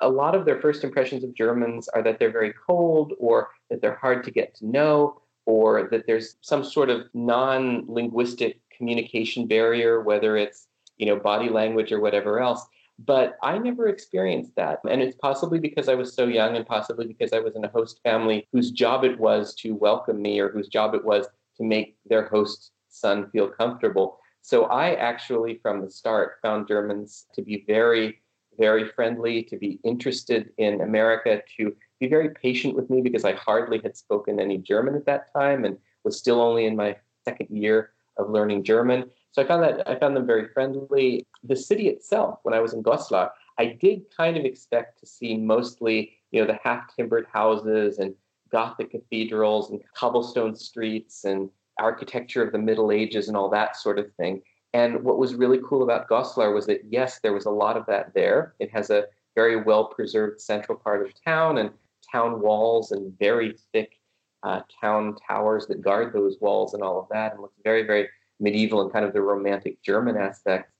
a 0.00 0.08
lot 0.08 0.34
of 0.34 0.46
their 0.46 0.60
first 0.60 0.82
impressions 0.82 1.24
of 1.24 1.34
Germans 1.34 1.88
are 1.88 2.02
that 2.02 2.18
they're 2.18 2.32
very 2.32 2.54
cold 2.66 3.12
or 3.18 3.50
that 3.68 3.82
they're 3.82 3.96
hard 3.96 4.24
to 4.24 4.30
get 4.30 4.54
to 4.56 4.66
know 4.66 5.20
or 5.46 5.88
that 5.90 6.06
there's 6.06 6.36
some 6.40 6.64
sort 6.64 6.88
of 6.88 7.02
non-linguistic 7.12 8.60
communication 8.74 9.46
barrier 9.46 10.00
whether 10.00 10.36
it's 10.36 10.66
you 10.96 11.06
know 11.06 11.16
body 11.16 11.48
language 11.48 11.92
or 11.92 12.00
whatever 12.00 12.40
else. 12.40 12.66
But 12.98 13.36
i 13.42 13.58
never 13.58 13.88
experienced 13.88 14.54
that. 14.56 14.78
And 14.88 15.02
it's 15.02 15.16
possibly 15.16 15.58
because 15.58 15.88
i 15.88 15.94
was 15.94 16.14
so 16.14 16.26
young 16.26 16.56
and 16.56 16.66
possibly 16.66 17.06
because 17.06 17.32
i 17.32 17.40
was 17.40 17.56
in 17.56 17.64
a 17.64 17.68
host 17.68 18.00
family 18.02 18.48
whose 18.52 18.70
job 18.70 19.04
it 19.04 19.18
was 19.20 19.54
to 19.56 19.74
welcome 19.74 20.22
me 20.22 20.40
or 20.40 20.48
whose 20.48 20.68
job 20.68 20.94
it 20.94 21.04
was 21.04 21.26
to 21.56 21.64
make 21.64 21.96
their 22.06 22.28
host 22.28 22.72
son 22.88 23.30
feel 23.30 23.48
comfortable. 23.48 24.18
So 24.42 24.64
I 24.64 24.94
actually, 24.94 25.58
from 25.62 25.80
the 25.80 25.90
start, 25.90 26.36
found 26.42 26.68
Germans 26.68 27.26
to 27.34 27.42
be 27.42 27.64
very, 27.66 28.20
very 28.58 28.88
friendly, 28.88 29.42
to 29.44 29.56
be 29.56 29.80
interested 29.84 30.50
in 30.58 30.80
America, 30.82 31.42
to 31.56 31.74
be 31.98 32.08
very 32.08 32.30
patient 32.30 32.76
with 32.76 32.90
me 32.90 33.00
because 33.00 33.24
I 33.24 33.32
hardly 33.32 33.80
had 33.82 33.96
spoken 33.96 34.38
any 34.38 34.58
German 34.58 34.94
at 34.94 35.06
that 35.06 35.32
time 35.32 35.64
and 35.64 35.78
was 36.04 36.18
still 36.18 36.40
only 36.40 36.66
in 36.66 36.76
my 36.76 36.96
second 37.24 37.48
year 37.50 37.90
of 38.16 38.30
learning 38.30 38.64
German. 38.64 39.10
So 39.32 39.42
I 39.42 39.46
found 39.46 39.62
that 39.62 39.88
I 39.88 39.98
found 39.98 40.16
them 40.16 40.26
very 40.26 40.48
friendly. 40.48 41.26
The 41.42 41.56
city 41.56 41.88
itself, 41.88 42.38
when 42.42 42.54
I 42.54 42.60
was 42.60 42.72
in 42.72 42.82
Goslar, 42.82 43.30
I 43.58 43.66
did 43.66 44.02
kind 44.16 44.36
of 44.36 44.44
expect 44.44 45.00
to 45.00 45.06
see 45.06 45.36
mostly, 45.36 46.12
you 46.30 46.40
know, 46.40 46.46
the 46.46 46.58
half 46.62 46.94
timbered 46.94 47.26
houses 47.32 47.98
and 47.98 48.14
Gothic 48.54 48.92
cathedrals 48.92 49.70
and 49.70 49.80
cobblestone 49.96 50.54
streets 50.54 51.24
and 51.24 51.50
architecture 51.80 52.40
of 52.40 52.52
the 52.52 52.58
Middle 52.58 52.92
Ages 52.92 53.26
and 53.26 53.36
all 53.36 53.50
that 53.50 53.76
sort 53.76 53.98
of 53.98 54.06
thing. 54.14 54.42
And 54.72 55.02
what 55.02 55.18
was 55.18 55.34
really 55.34 55.58
cool 55.68 55.82
about 55.82 56.08
Goslar 56.08 56.54
was 56.54 56.64
that, 56.66 56.82
yes, 56.88 57.18
there 57.18 57.32
was 57.32 57.46
a 57.46 57.50
lot 57.50 57.76
of 57.76 57.84
that 57.86 58.14
there. 58.14 58.54
It 58.60 58.70
has 58.70 58.90
a 58.90 59.06
very 59.34 59.60
well 59.60 59.86
preserved 59.86 60.40
central 60.40 60.78
part 60.78 61.04
of 61.04 61.12
town 61.24 61.58
and 61.58 61.70
town 62.12 62.40
walls 62.40 62.92
and 62.92 63.12
very 63.18 63.56
thick 63.72 63.98
uh, 64.44 64.60
town 64.80 65.16
towers 65.26 65.66
that 65.66 65.82
guard 65.82 66.12
those 66.12 66.36
walls 66.40 66.74
and 66.74 66.82
all 66.82 67.00
of 67.00 67.08
that, 67.10 67.32
and 67.32 67.42
looks 67.42 67.58
very, 67.64 67.82
very 67.82 68.08
medieval 68.38 68.82
and 68.82 68.92
kind 68.92 69.04
of 69.04 69.12
the 69.12 69.20
romantic 69.20 69.82
German 69.82 70.16
aspects. 70.16 70.70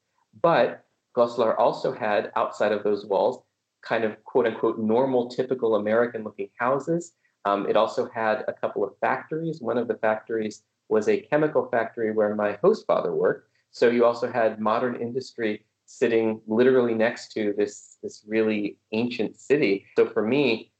But 0.43 0.85
Goslar 1.17 1.59
also 1.59 1.93
had 1.93 2.31
outside 2.37 2.71
of 2.71 2.85
those 2.85 3.05
walls 3.05 3.43
kind 3.83 4.05
of 4.05 4.23
quote 4.23 4.47
unquote 4.47 4.79
normal, 4.79 5.29
typical 5.29 5.75
American 5.75 6.23
looking 6.23 6.51
houses. 6.57 7.15
Um, 7.45 7.69
it 7.69 7.77
also 7.77 8.09
had 8.09 8.45
a 8.49 8.53
couple 8.53 8.85
of 8.85 8.97
factories. 9.01 9.61
One 9.61 9.79
of 9.79 9.89
the 9.89 9.95
factories 9.95 10.63
was 10.89 11.09
a 11.09 11.21
chemical 11.21 11.69
factory 11.71 12.13
where 12.13 12.35
my 12.35 12.59
host 12.63 12.87
father 12.87 13.15
worked. 13.15 13.49
So 13.71 13.91
you 13.91 14.05
also 14.05 14.31
had 14.31 14.61
modern 14.61 15.01
industry 15.01 15.65
sitting 15.87 16.41
literally 16.47 16.95
next 16.95 17.33
to 17.33 17.55
this, 17.57 17.99
this 18.03 18.25
really 18.27 18.79
ancient 18.93 19.37
city. 19.37 19.85
So 19.97 20.09
for 20.09 20.23
me, 20.23 20.73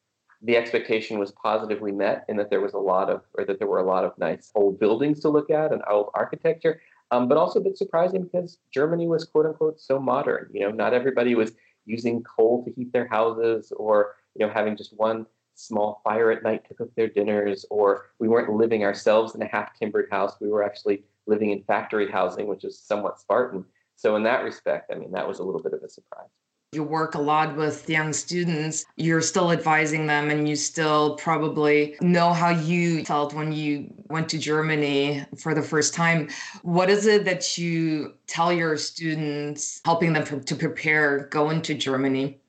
the 0.43 0.57
expectation 0.57 1.19
was 1.19 1.33
positively 1.33 1.93
met 1.93 2.25
in 2.29 2.37
that 2.37 2.51
there 2.51 2.61
was 2.61 2.75
a 2.75 2.79
lot 2.79 3.11
of, 3.11 3.23
or 3.35 3.45
that 3.45 3.59
there 3.59 3.69
were 3.69 3.79
a 3.79 3.87
lot 3.87 4.05
of 4.05 4.17
nice 4.19 4.51
old 4.55 4.79
buildings 4.79 5.21
to 5.21 5.29
look 5.29 5.51
at 5.51 5.73
and 5.73 5.83
old 5.91 6.11
architecture, 6.15 6.81
um, 7.11 7.29
but 7.29 7.39
also 7.39 7.61
a 7.61 7.63
bit 7.63 7.79
surprising 7.79 8.25
because 8.25 8.59
Germany 8.73 9.07
was 9.07 9.25
quote 9.25 9.47
unquote 9.47 9.81
so 9.81 9.99
modern. 9.99 10.49
You 10.53 10.61
know, 10.61 10.71
not 10.71 10.93
everybody 10.95 11.35
was 11.35 11.53
using 11.87 12.23
coal 12.23 12.65
to 12.65 12.73
heat 12.73 12.93
their 12.93 13.09
houses 13.09 13.73
or, 13.77 14.17
you 14.35 14.47
know, 14.47 14.53
having 14.53 14.77
just 14.77 14.97
one 14.97 15.27
small 15.55 16.01
fire 16.05 16.31
at 16.31 16.43
night 16.43 16.67
to 16.69 16.75
cook 16.75 16.95
their 16.95 17.09
dinners, 17.09 17.65
or 17.71 18.11
we 18.19 18.29
weren't 18.29 18.53
living 18.53 18.85
ourselves 18.85 19.35
in 19.35 19.43
a 19.43 19.47
half 19.47 19.79
timbered 19.79 20.09
house. 20.11 20.37
We 20.41 20.49
were 20.49 20.63
actually 20.63 21.05
living 21.27 21.51
in 21.51 21.63
factory 21.63 22.11
housing, 22.11 22.47
which 22.47 22.65
is 22.65 22.79
somewhat 22.79 23.21
Spartan. 23.21 23.65
So, 23.97 24.17
in 24.17 24.23
that 24.25 24.45
respect, 24.45 24.91
I 24.93 24.97
mean, 24.97 25.13
that 25.13 25.27
was 25.27 25.39
a 25.39 25.45
little 25.45 25.63
bit 25.63 25.73
of 25.73 25.83
a 25.83 25.89
surprise 25.89 26.29
you 26.75 26.83
work 26.83 27.15
a 27.15 27.21
lot 27.21 27.57
with 27.57 27.89
young 27.89 28.13
students, 28.13 28.85
you're 28.97 29.21
still 29.21 29.53
advising 29.53 30.07
them 30.07 30.29
and 30.31 30.49
you 30.49 30.57
still 30.57 31.17
probably 31.17 31.97
know 32.01 32.33
how 32.33 32.51
you 32.51 33.05
felt 33.05 33.33
when 33.33 33.53
you 33.53 33.93
went 34.09 34.29
to 34.29 34.39
Germany 34.39 35.25
for 35.39 35.55
the 35.55 35.63
first 35.63 35.95
time. 35.95 36.29
What 36.63 36.91
is 36.91 37.07
it 37.07 37.25
that 37.25 37.57
you 37.57 38.15
tell 38.27 38.53
your 38.53 38.77
students, 38.77 39.81
helping 39.85 40.13
them 40.13 40.45
to 40.45 40.55
prepare 40.57 41.29
going 41.31 41.63
to 41.63 41.75
Germany? 41.75 42.41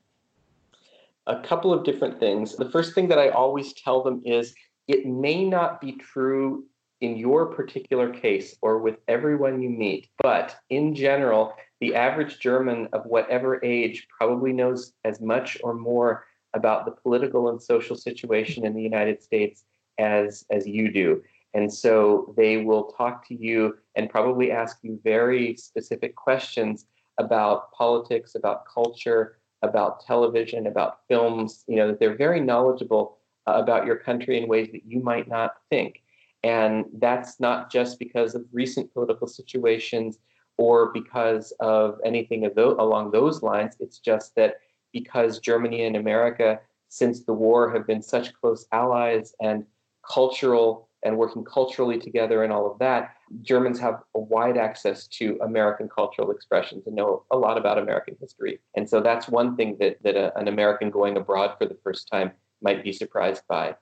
A 1.26 1.40
couple 1.40 1.72
of 1.72 1.84
different 1.84 2.20
things. 2.20 2.56
The 2.56 2.70
first 2.70 2.94
thing 2.94 3.08
that 3.08 3.18
I 3.18 3.30
always 3.30 3.72
tell 3.72 4.02
them 4.02 4.22
is 4.24 4.54
it 4.86 5.06
may 5.06 5.44
not 5.44 5.80
be 5.80 5.92
true 5.92 6.64
in 7.00 7.16
your 7.16 7.46
particular 7.46 8.10
case 8.10 8.56
or 8.62 8.78
with 8.78 8.98
everyone 9.08 9.60
you 9.60 9.68
meet, 9.68 10.08
but 10.22 10.56
in 10.70 10.94
general, 10.94 11.54
the 11.80 11.94
average 11.94 12.38
German 12.38 12.88
of 12.92 13.04
whatever 13.04 13.62
age 13.64 14.06
probably 14.08 14.52
knows 14.52 14.92
as 15.04 15.20
much 15.20 15.58
or 15.62 15.74
more 15.74 16.24
about 16.54 16.86
the 16.86 16.92
political 16.92 17.50
and 17.50 17.60
social 17.60 17.96
situation 17.96 18.64
in 18.64 18.74
the 18.74 18.82
United 18.82 19.22
States 19.22 19.64
as 19.98 20.44
as 20.50 20.66
you 20.66 20.90
do. 20.90 21.22
And 21.54 21.72
so 21.72 22.34
they 22.36 22.58
will 22.58 22.92
talk 22.92 23.26
to 23.28 23.34
you 23.34 23.76
and 23.94 24.10
probably 24.10 24.52
ask 24.52 24.78
you 24.82 25.00
very 25.02 25.56
specific 25.56 26.14
questions 26.14 26.86
about 27.18 27.72
politics, 27.72 28.34
about 28.34 28.66
culture, 28.66 29.38
about 29.66 30.04
television, 30.06 30.66
about 30.66 31.00
films, 31.08 31.64
you 31.66 31.76
know, 31.76 31.88
that 31.88 32.00
they're 32.00 32.16
very 32.16 32.40
knowledgeable 32.40 33.18
uh, 33.46 33.52
about 33.54 33.86
your 33.86 33.96
country 33.96 34.38
in 34.38 34.48
ways 34.48 34.68
that 34.72 34.84
you 34.86 35.00
might 35.00 35.28
not 35.28 35.54
think. 35.70 36.02
And 36.42 36.86
that's 36.98 37.40
not 37.40 37.70
just 37.70 37.98
because 37.98 38.34
of 38.34 38.44
recent 38.52 38.92
political 38.92 39.26
situations 39.26 40.18
or 40.58 40.92
because 40.92 41.52
of 41.60 41.98
anything 42.04 42.44
of 42.44 42.54
those, 42.54 42.76
along 42.78 43.10
those 43.10 43.42
lines. 43.42 43.76
It's 43.80 43.98
just 43.98 44.34
that 44.36 44.56
because 44.92 45.38
Germany 45.38 45.84
and 45.84 45.96
America, 45.96 46.60
since 46.88 47.24
the 47.24 47.32
war, 47.32 47.70
have 47.72 47.86
been 47.86 48.02
such 48.02 48.32
close 48.32 48.66
allies 48.72 49.34
and 49.40 49.66
cultural 50.08 50.85
and 51.06 51.16
working 51.16 51.44
culturally 51.44 51.98
together 51.98 52.42
and 52.42 52.52
all 52.52 52.70
of 52.70 52.78
that, 52.80 53.14
Germans 53.42 53.78
have 53.78 54.02
a 54.14 54.20
wide 54.20 54.56
access 54.56 55.06
to 55.06 55.38
American 55.42 55.88
cultural 55.88 56.30
expressions 56.32 56.86
and 56.86 56.96
know 56.96 57.22
a 57.30 57.36
lot 57.36 57.56
about 57.56 57.78
American 57.78 58.16
history. 58.20 58.58
And 58.76 58.88
so 58.88 59.00
that's 59.00 59.28
one 59.28 59.56
thing 59.56 59.76
that, 59.78 60.02
that 60.02 60.16
a, 60.16 60.36
an 60.36 60.48
American 60.48 60.90
going 60.90 61.16
abroad 61.16 61.54
for 61.58 61.66
the 61.66 61.78
first 61.84 62.08
time 62.10 62.32
might 62.60 62.82
be 62.82 62.92
surprised 62.92 63.44
by. 63.48 63.76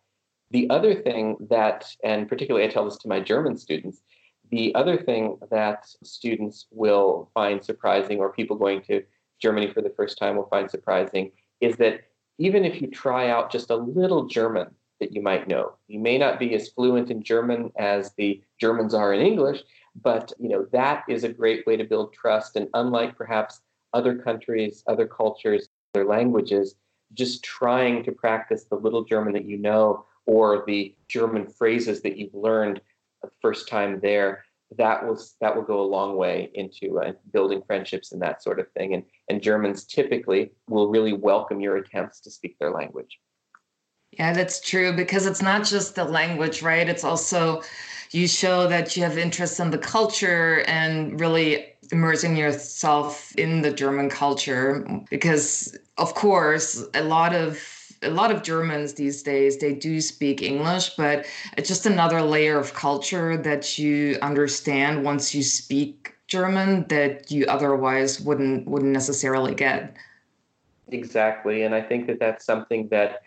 The 0.50 0.68
other 0.68 0.94
thing 0.94 1.36
that, 1.48 1.90
and 2.04 2.28
particularly 2.28 2.66
I 2.66 2.70
tell 2.70 2.84
this 2.84 2.98
to 2.98 3.08
my 3.08 3.20
German 3.20 3.56
students, 3.56 4.02
the 4.50 4.74
other 4.74 4.98
thing 4.98 5.38
that 5.50 5.88
students 6.04 6.66
will 6.70 7.30
find 7.32 7.64
surprising, 7.64 8.18
or 8.18 8.32
people 8.32 8.56
going 8.56 8.82
to 8.82 9.02
Germany 9.40 9.72
for 9.72 9.80
the 9.80 9.94
first 9.96 10.18
time 10.18 10.36
will 10.36 10.48
find 10.48 10.70
surprising, 10.70 11.32
is 11.60 11.76
that 11.78 12.02
even 12.38 12.64
if 12.64 12.82
you 12.82 12.88
try 12.88 13.30
out 13.30 13.50
just 13.50 13.70
a 13.70 13.76
little 13.76 14.26
German 14.26 14.68
that 15.00 15.12
you 15.12 15.22
might 15.22 15.48
know, 15.48 15.74
you 15.88 15.98
may 15.98 16.18
not 16.18 16.38
be 16.38 16.54
as 16.54 16.68
fluent 16.68 17.10
in 17.10 17.22
German 17.22 17.72
as 17.76 18.12
the 18.14 18.42
Germans 18.60 18.94
are 18.94 19.12
in 19.12 19.20
English, 19.20 19.62
but 20.02 20.32
you 20.38 20.48
know 20.48 20.66
that 20.72 21.04
is 21.08 21.24
a 21.24 21.28
great 21.28 21.66
way 21.66 21.76
to 21.76 21.84
build 21.84 22.12
trust. 22.12 22.56
And 22.56 22.68
unlike 22.74 23.16
perhaps 23.16 23.60
other 23.92 24.16
countries, 24.16 24.82
other 24.86 25.06
cultures, 25.06 25.68
other 25.94 26.04
languages, 26.04 26.74
just 27.12 27.44
trying 27.44 28.02
to 28.04 28.12
practice 28.12 28.64
the 28.64 28.76
little 28.76 29.04
German 29.04 29.32
that 29.34 29.44
you 29.44 29.56
know 29.56 30.04
or 30.26 30.64
the 30.66 30.94
German 31.08 31.46
phrases 31.46 32.00
that 32.02 32.16
you've 32.16 32.34
learned 32.34 32.80
the 33.22 33.30
first 33.40 33.68
time 33.68 34.00
there, 34.00 34.44
that 34.76 35.06
will 35.06 35.20
that 35.40 35.54
will 35.54 35.62
go 35.62 35.80
a 35.80 35.86
long 35.96 36.16
way 36.16 36.50
into 36.54 37.00
uh, 37.00 37.12
building 37.32 37.62
friendships 37.66 38.12
and 38.12 38.20
that 38.22 38.42
sort 38.42 38.58
of 38.58 38.70
thing. 38.72 38.94
And 38.94 39.04
and 39.28 39.42
Germans 39.42 39.84
typically 39.84 40.50
will 40.68 40.88
really 40.88 41.12
welcome 41.12 41.60
your 41.60 41.76
attempts 41.76 42.20
to 42.20 42.30
speak 42.30 42.58
their 42.58 42.70
language. 42.70 43.20
Yeah, 44.18 44.32
that's 44.32 44.60
true 44.60 44.92
because 44.92 45.26
it's 45.26 45.42
not 45.42 45.64
just 45.64 45.94
the 45.94 46.04
language, 46.04 46.62
right? 46.62 46.88
It's 46.88 47.04
also 47.04 47.62
you 48.10 48.28
show 48.28 48.68
that 48.68 48.96
you 48.96 49.02
have 49.02 49.18
interest 49.18 49.58
in 49.58 49.70
the 49.70 49.78
culture 49.78 50.62
and 50.68 51.18
really 51.18 51.66
immersing 51.90 52.36
yourself 52.36 53.34
in 53.36 53.62
the 53.62 53.72
German 53.72 54.08
culture 54.08 54.86
because 55.10 55.76
of 55.98 56.14
course 56.14 56.84
a 56.94 57.02
lot 57.02 57.34
of 57.34 57.60
a 58.02 58.10
lot 58.10 58.30
of 58.30 58.42
Germans 58.42 58.94
these 58.94 59.22
days 59.22 59.58
they 59.58 59.74
do 59.74 60.00
speak 60.00 60.42
English, 60.42 60.90
but 60.96 61.26
it's 61.56 61.68
just 61.68 61.86
another 61.86 62.22
layer 62.22 62.58
of 62.58 62.74
culture 62.74 63.36
that 63.38 63.78
you 63.78 64.18
understand 64.22 65.04
once 65.04 65.34
you 65.34 65.42
speak 65.42 66.14
German 66.28 66.86
that 66.88 67.30
you 67.30 67.46
otherwise 67.46 68.20
wouldn't 68.20 68.68
wouldn't 68.68 68.92
necessarily 68.92 69.54
get. 69.54 69.96
Exactly, 70.88 71.62
and 71.62 71.74
I 71.74 71.82
think 71.82 72.06
that 72.06 72.20
that's 72.20 72.44
something 72.44 72.88
that 72.88 73.22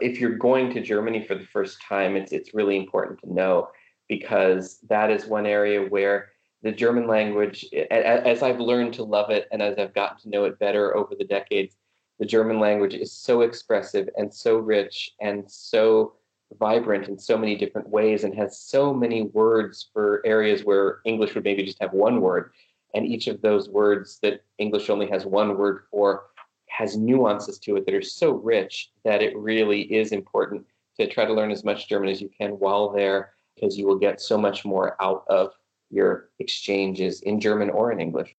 if 0.00 0.20
you're 0.20 0.36
going 0.36 0.72
to 0.74 0.80
Germany 0.80 1.24
for 1.26 1.34
the 1.34 1.46
first 1.46 1.80
time, 1.82 2.16
it's 2.16 2.32
it's 2.32 2.54
really 2.54 2.76
important 2.76 3.20
to 3.20 3.32
know 3.32 3.68
because 4.08 4.78
that 4.88 5.10
is 5.10 5.26
one 5.26 5.46
area 5.46 5.82
where 5.88 6.30
the 6.62 6.72
German 6.72 7.06
language, 7.08 7.66
as 7.90 8.42
I've 8.42 8.60
learned 8.60 8.94
to 8.94 9.04
love 9.04 9.30
it 9.30 9.48
and 9.50 9.60
as 9.60 9.78
I've 9.78 9.94
gotten 9.94 10.18
to 10.18 10.28
know 10.28 10.44
it 10.44 10.58
better 10.58 10.96
over 10.96 11.14
the 11.14 11.24
decades, 11.24 11.76
the 12.18 12.26
German 12.26 12.60
language 12.60 12.94
is 12.94 13.12
so 13.12 13.40
expressive 13.40 14.08
and 14.16 14.32
so 14.32 14.56
rich 14.56 15.12
and 15.20 15.50
so 15.50 16.14
vibrant 16.58 17.08
in 17.08 17.18
so 17.18 17.36
many 17.36 17.56
different 17.56 17.88
ways 17.88 18.22
and 18.22 18.34
has 18.34 18.60
so 18.60 18.94
many 18.94 19.22
words 19.22 19.88
for 19.92 20.22
areas 20.24 20.64
where 20.64 21.00
English 21.04 21.34
would 21.34 21.44
maybe 21.44 21.64
just 21.64 21.80
have 21.80 21.92
one 21.92 22.20
word. 22.20 22.52
And 22.94 23.06
each 23.06 23.26
of 23.26 23.40
those 23.40 23.68
words 23.68 24.18
that 24.22 24.44
English 24.58 24.90
only 24.90 25.08
has 25.08 25.24
one 25.24 25.56
word 25.56 25.84
for 25.90 26.24
has 26.72 26.96
nuances 26.96 27.58
to 27.58 27.76
it 27.76 27.84
that 27.84 27.94
are 27.94 28.02
so 28.02 28.32
rich 28.32 28.90
that 29.04 29.22
it 29.22 29.36
really 29.36 29.82
is 29.82 30.12
important 30.12 30.64
to 30.98 31.06
try 31.06 31.24
to 31.24 31.32
learn 31.32 31.50
as 31.50 31.64
much 31.64 31.88
German 31.88 32.08
as 32.08 32.20
you 32.20 32.30
can 32.36 32.52
while 32.52 32.90
there, 32.90 33.34
because 33.54 33.76
you 33.76 33.86
will 33.86 33.98
get 33.98 34.20
so 34.20 34.38
much 34.38 34.64
more 34.64 34.96
out 35.00 35.24
of 35.28 35.52
your 35.90 36.30
exchanges 36.38 37.20
in 37.22 37.40
German 37.40 37.68
or 37.68 37.92
in 37.92 38.00
English. 38.00 38.34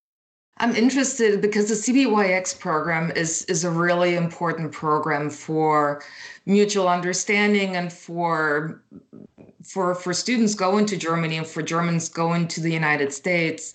I'm 0.57 0.75
interested 0.75 1.41
because 1.41 1.67
the 1.67 1.75
CBYX 1.75 2.59
program 2.59 3.11
is 3.15 3.43
is 3.45 3.63
a 3.63 3.71
really 3.71 4.15
important 4.15 4.71
program 4.71 5.29
for 5.29 6.03
mutual 6.45 6.87
understanding 6.87 7.75
and 7.75 7.91
for 7.91 8.83
for 9.63 9.95
for 9.95 10.13
students 10.13 10.53
going 10.53 10.85
to 10.87 10.97
Germany 10.97 11.37
and 11.37 11.47
for 11.47 11.63
Germans 11.63 12.07
going 12.07 12.47
to 12.49 12.61
the 12.61 12.71
United 12.71 13.11
States 13.11 13.73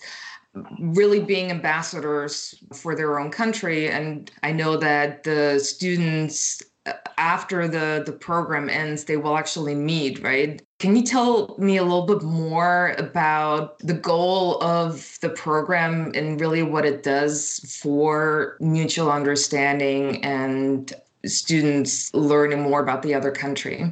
really 0.79 1.19
being 1.19 1.51
ambassadors 1.51 2.55
for 2.73 2.95
their 2.95 3.19
own 3.19 3.31
country. 3.31 3.89
And 3.89 4.31
I 4.43 4.51
know 4.51 4.77
that 4.77 5.23
the 5.23 5.59
students 5.59 6.61
uh, 6.85 6.93
after 7.17 7.67
the 7.67 8.03
the 8.05 8.13
program 8.13 8.69
ends 8.69 9.03
they 9.03 9.17
will 9.17 9.37
actually 9.37 9.75
meet 9.75 10.23
right? 10.23 10.61
Can 10.79 10.95
you 10.95 11.03
tell 11.03 11.55
me 11.59 11.77
a 11.77 11.83
little 11.83 12.05
bit 12.05 12.23
more 12.23 12.95
about 12.97 13.77
the 13.79 13.93
goal 13.93 14.63
of 14.63 15.17
the 15.21 15.29
program 15.29 16.13
and 16.15 16.39
really 16.39 16.63
what 16.63 16.85
it 16.85 17.03
does 17.03 17.77
for 17.81 18.55
mutual 18.61 19.11
understanding 19.11 20.23
and 20.23 20.93
students 21.25 22.13
learning 22.13 22.61
more 22.61 22.81
about 22.81 23.01
the 23.01 23.13
other 23.13 23.31
country 23.31 23.91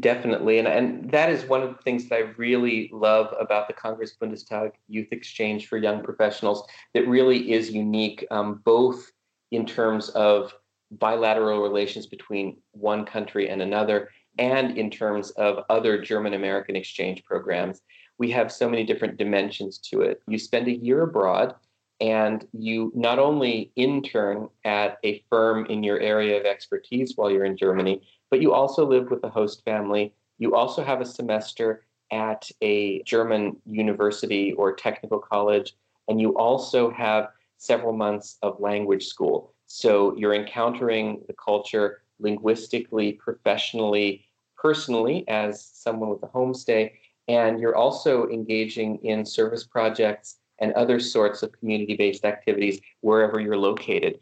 Definitely. 0.00 0.58
And, 0.58 0.66
and 0.66 1.10
that 1.12 1.30
is 1.30 1.44
one 1.44 1.62
of 1.62 1.70
the 1.70 1.82
things 1.82 2.08
that 2.08 2.16
I 2.16 2.32
really 2.36 2.90
love 2.92 3.32
about 3.38 3.68
the 3.68 3.74
Congress 3.74 4.16
Bundestag 4.20 4.72
Youth 4.88 5.08
Exchange 5.12 5.68
for 5.68 5.78
Young 5.78 6.02
Professionals 6.02 6.66
that 6.94 7.06
really 7.06 7.52
is 7.52 7.70
unique, 7.70 8.26
um, 8.30 8.60
both 8.64 9.12
in 9.52 9.64
terms 9.64 10.08
of 10.10 10.52
bilateral 10.90 11.62
relations 11.62 12.06
between 12.06 12.56
one 12.72 13.04
country 13.04 13.48
and 13.48 13.62
another, 13.62 14.10
and 14.38 14.76
in 14.76 14.90
terms 14.90 15.30
of 15.32 15.64
other 15.70 16.00
German 16.00 16.34
American 16.34 16.76
exchange 16.76 17.24
programs. 17.24 17.82
We 18.18 18.30
have 18.30 18.50
so 18.50 18.68
many 18.68 18.84
different 18.84 19.18
dimensions 19.18 19.78
to 19.90 20.00
it. 20.02 20.20
You 20.26 20.38
spend 20.38 20.68
a 20.68 20.76
year 20.76 21.02
abroad 21.02 21.54
and 22.00 22.46
you 22.52 22.92
not 22.94 23.18
only 23.18 23.72
intern 23.76 24.48
at 24.64 24.98
a 25.04 25.24
firm 25.30 25.66
in 25.66 25.82
your 25.82 25.98
area 26.00 26.38
of 26.38 26.44
expertise 26.44 27.12
while 27.16 27.30
you're 27.30 27.44
in 27.44 27.56
Germany, 27.56 28.02
but 28.30 28.40
you 28.40 28.52
also 28.52 28.86
live 28.86 29.10
with 29.10 29.22
the 29.22 29.28
host 29.28 29.64
family. 29.64 30.14
You 30.38 30.54
also 30.54 30.84
have 30.84 31.00
a 31.00 31.06
semester 31.06 31.84
at 32.12 32.48
a 32.62 33.02
German 33.02 33.56
university 33.66 34.52
or 34.52 34.74
technical 34.74 35.18
college, 35.18 35.74
and 36.08 36.20
you 36.20 36.36
also 36.36 36.90
have 36.90 37.28
several 37.58 37.92
months 37.92 38.38
of 38.42 38.60
language 38.60 39.06
school. 39.06 39.52
So 39.66 40.16
you're 40.16 40.34
encountering 40.34 41.22
the 41.26 41.34
culture 41.34 42.02
linguistically, 42.20 43.12
professionally, 43.12 44.24
personally 44.56 45.24
as 45.28 45.64
someone 45.64 46.10
with 46.10 46.22
a 46.22 46.28
homestay, 46.28 46.92
and 47.28 47.60
you're 47.60 47.76
also 47.76 48.28
engaging 48.28 48.98
in 49.04 49.24
service 49.24 49.64
projects 49.64 50.38
and 50.58 50.72
other 50.72 50.98
sorts 50.98 51.42
of 51.42 51.52
community 51.52 51.96
based 51.96 52.24
activities 52.24 52.80
wherever 53.00 53.40
you're 53.40 53.58
located. 53.58 54.18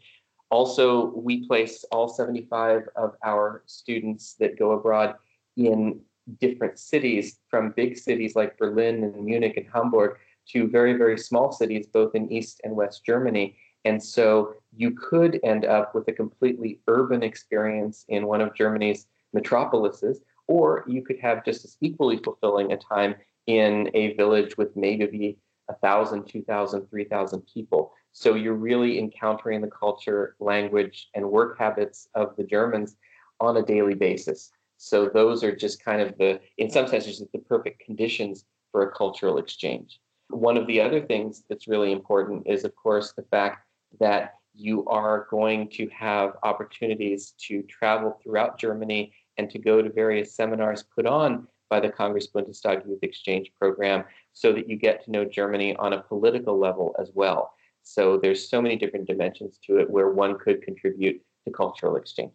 Also, 0.51 1.07
we 1.15 1.47
place 1.47 1.83
all 1.91 2.07
75 2.07 2.83
of 2.95 3.15
our 3.23 3.63
students 3.65 4.35
that 4.39 4.59
go 4.59 4.71
abroad 4.71 5.15
in 5.57 5.99
different 6.39 6.79
cities, 6.79 7.39
from 7.49 7.73
big 7.75 7.97
cities 7.97 8.35
like 8.35 8.57
Berlin 8.57 9.03
and 9.03 9.25
Munich 9.25 9.57
and 9.57 9.67
Hamburg 9.73 10.17
to 10.49 10.67
very, 10.67 10.93
very 10.93 11.17
small 11.17 11.51
cities, 11.51 11.87
both 11.87 12.15
in 12.15 12.31
East 12.31 12.61
and 12.63 12.75
West 12.75 13.03
Germany. 13.05 13.57
And 13.85 14.01
so 14.01 14.53
you 14.75 14.91
could 14.91 15.39
end 15.43 15.65
up 15.65 15.93
with 15.93 16.07
a 16.07 16.13
completely 16.13 16.79
urban 16.87 17.23
experience 17.23 18.05
in 18.09 18.27
one 18.27 18.41
of 18.41 18.55
Germany's 18.55 19.07
metropolises, 19.33 20.21
or 20.47 20.83
you 20.87 21.03
could 21.03 21.19
have 21.19 21.45
just 21.45 21.65
as 21.65 21.77
equally 21.81 22.17
fulfilling 22.17 22.71
a 22.71 22.77
time 22.77 23.15
in 23.47 23.89
a 23.93 24.13
village 24.13 24.57
with 24.57 24.75
maybe 24.75 25.37
a 25.69 25.75
thousand, 25.75 26.27
two 26.27 26.43
thousand, 26.43 26.87
three 26.89 27.05
thousand 27.05 27.41
people. 27.41 27.93
So 28.17 28.35
you're 28.35 28.53
really 28.53 28.97
encountering 28.97 29.59
the 29.59 29.67
culture, 29.67 30.37
language, 30.39 31.09
and 31.15 31.29
work 31.29 31.59
habits 31.59 32.07
of 32.15 32.33
the 32.37 32.45
Germans 32.45 32.95
on 33.41 33.57
a 33.57 33.61
daily 33.61 33.93
basis. 33.93 34.51
So 34.77 35.09
those 35.09 35.43
are 35.43 35.53
just 35.53 35.83
kind 35.83 36.01
of 36.01 36.17
the, 36.17 36.39
in 36.57 36.69
some 36.69 36.87
senses, 36.87 37.21
the 37.33 37.39
perfect 37.39 37.81
conditions 37.81 38.45
for 38.71 38.83
a 38.83 38.91
cultural 38.95 39.37
exchange. 39.37 39.99
One 40.29 40.55
of 40.55 40.65
the 40.65 40.79
other 40.79 41.01
things 41.01 41.43
that's 41.49 41.67
really 41.67 41.91
important 41.91 42.47
is, 42.47 42.63
of 42.63 42.73
course, 42.77 43.11
the 43.11 43.23
fact 43.23 43.67
that 43.99 44.35
you 44.53 44.85
are 44.85 45.27
going 45.29 45.67
to 45.71 45.89
have 45.89 46.37
opportunities 46.43 47.33
to 47.47 47.63
travel 47.63 48.17
throughout 48.23 48.57
Germany 48.57 49.11
and 49.37 49.49
to 49.49 49.59
go 49.59 49.81
to 49.81 49.89
various 49.91 50.33
seminars 50.33 50.83
put 50.83 51.05
on 51.05 51.49
by 51.69 51.81
the 51.81 51.89
Congress 51.89 52.29
Bundestag 52.33 52.87
Youth 52.87 52.99
Exchange 53.01 53.51
Program 53.59 54.05
so 54.31 54.53
that 54.53 54.69
you 54.69 54.77
get 54.77 55.03
to 55.03 55.11
know 55.11 55.25
Germany 55.25 55.75
on 55.75 55.91
a 55.91 56.01
political 56.01 56.57
level 56.57 56.95
as 56.97 57.11
well. 57.13 57.54
So 57.85 58.17
there's 58.17 58.49
so 58.49 58.61
many 58.61 58.75
different 58.75 59.07
dimensions 59.07 59.59
to 59.67 59.77
it 59.77 59.89
where 59.89 60.09
one 60.09 60.39
could 60.39 60.63
contribute 60.63 61.21
to 61.45 61.51
cultural 61.51 61.95
exchange. 61.95 62.33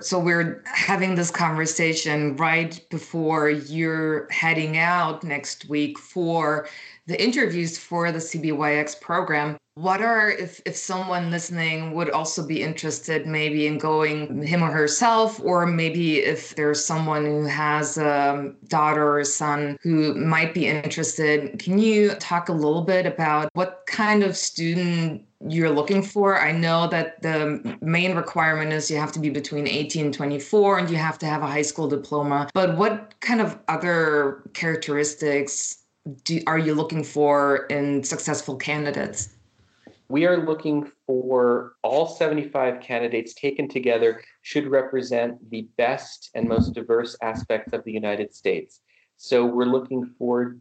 So 0.00 0.20
we're 0.20 0.62
having 0.64 1.16
this 1.16 1.32
conversation 1.32 2.36
right 2.36 2.80
before 2.88 3.50
you're 3.50 4.28
heading 4.30 4.78
out 4.78 5.24
next 5.24 5.68
week 5.68 5.98
for 5.98 6.68
the 7.08 7.20
interviews 7.20 7.76
for 7.76 8.12
the 8.12 8.20
CBYX 8.20 9.00
program. 9.00 9.56
What 9.74 10.00
are, 10.00 10.30
if, 10.30 10.60
if 10.64 10.76
someone 10.76 11.32
listening 11.32 11.94
would 11.94 12.10
also 12.10 12.46
be 12.46 12.62
interested 12.62 13.26
maybe 13.26 13.66
in 13.66 13.78
going 13.78 14.42
him 14.42 14.62
or 14.62 14.70
herself, 14.70 15.40
or 15.40 15.66
maybe 15.66 16.18
if 16.18 16.54
there's 16.54 16.84
someone 16.84 17.24
who 17.24 17.46
has 17.46 17.98
a 17.98 18.54
daughter 18.68 19.18
or 19.18 19.24
son 19.24 19.78
who 19.82 20.14
might 20.14 20.54
be 20.54 20.66
interested, 20.66 21.58
can 21.58 21.78
you 21.78 22.10
talk 22.20 22.48
a 22.48 22.52
little 22.52 22.82
bit 22.82 23.04
about 23.04 23.50
what 23.54 23.82
kind 23.86 24.22
of 24.22 24.36
student 24.36 25.24
you're 25.46 25.70
looking 25.70 26.02
for? 26.02 26.40
I 26.40 26.52
know 26.52 26.88
that 26.88 27.22
the 27.22 27.76
main 27.80 28.16
requirement 28.16 28.72
is 28.72 28.90
you 28.90 28.96
have 28.96 29.12
to 29.12 29.20
be 29.20 29.30
between 29.30 29.68
18 29.68 30.06
and 30.06 30.14
24 30.14 30.78
and 30.78 30.90
you 30.90 30.96
have 30.96 31.18
to 31.18 31.26
have 31.26 31.42
a 31.42 31.46
high 31.46 31.62
school 31.62 31.88
diploma, 31.88 32.48
but 32.54 32.76
what 32.76 33.14
kind 33.20 33.40
of 33.40 33.58
other 33.68 34.42
characteristics 34.54 35.84
do, 36.24 36.40
are 36.46 36.58
you 36.58 36.74
looking 36.74 37.04
for 37.04 37.66
in 37.66 38.02
successful 38.02 38.56
candidates? 38.56 39.30
We 40.08 40.26
are 40.26 40.38
looking 40.38 40.90
for 41.06 41.74
all 41.82 42.06
75 42.06 42.80
candidates 42.80 43.34
taken 43.34 43.68
together 43.68 44.22
should 44.40 44.66
represent 44.66 45.50
the 45.50 45.68
best 45.76 46.30
and 46.34 46.48
most 46.48 46.72
diverse 46.72 47.14
aspects 47.20 47.74
of 47.74 47.84
the 47.84 47.92
United 47.92 48.34
States. 48.34 48.80
So 49.18 49.44
we're 49.44 49.66
looking 49.66 50.14
for 50.18 50.56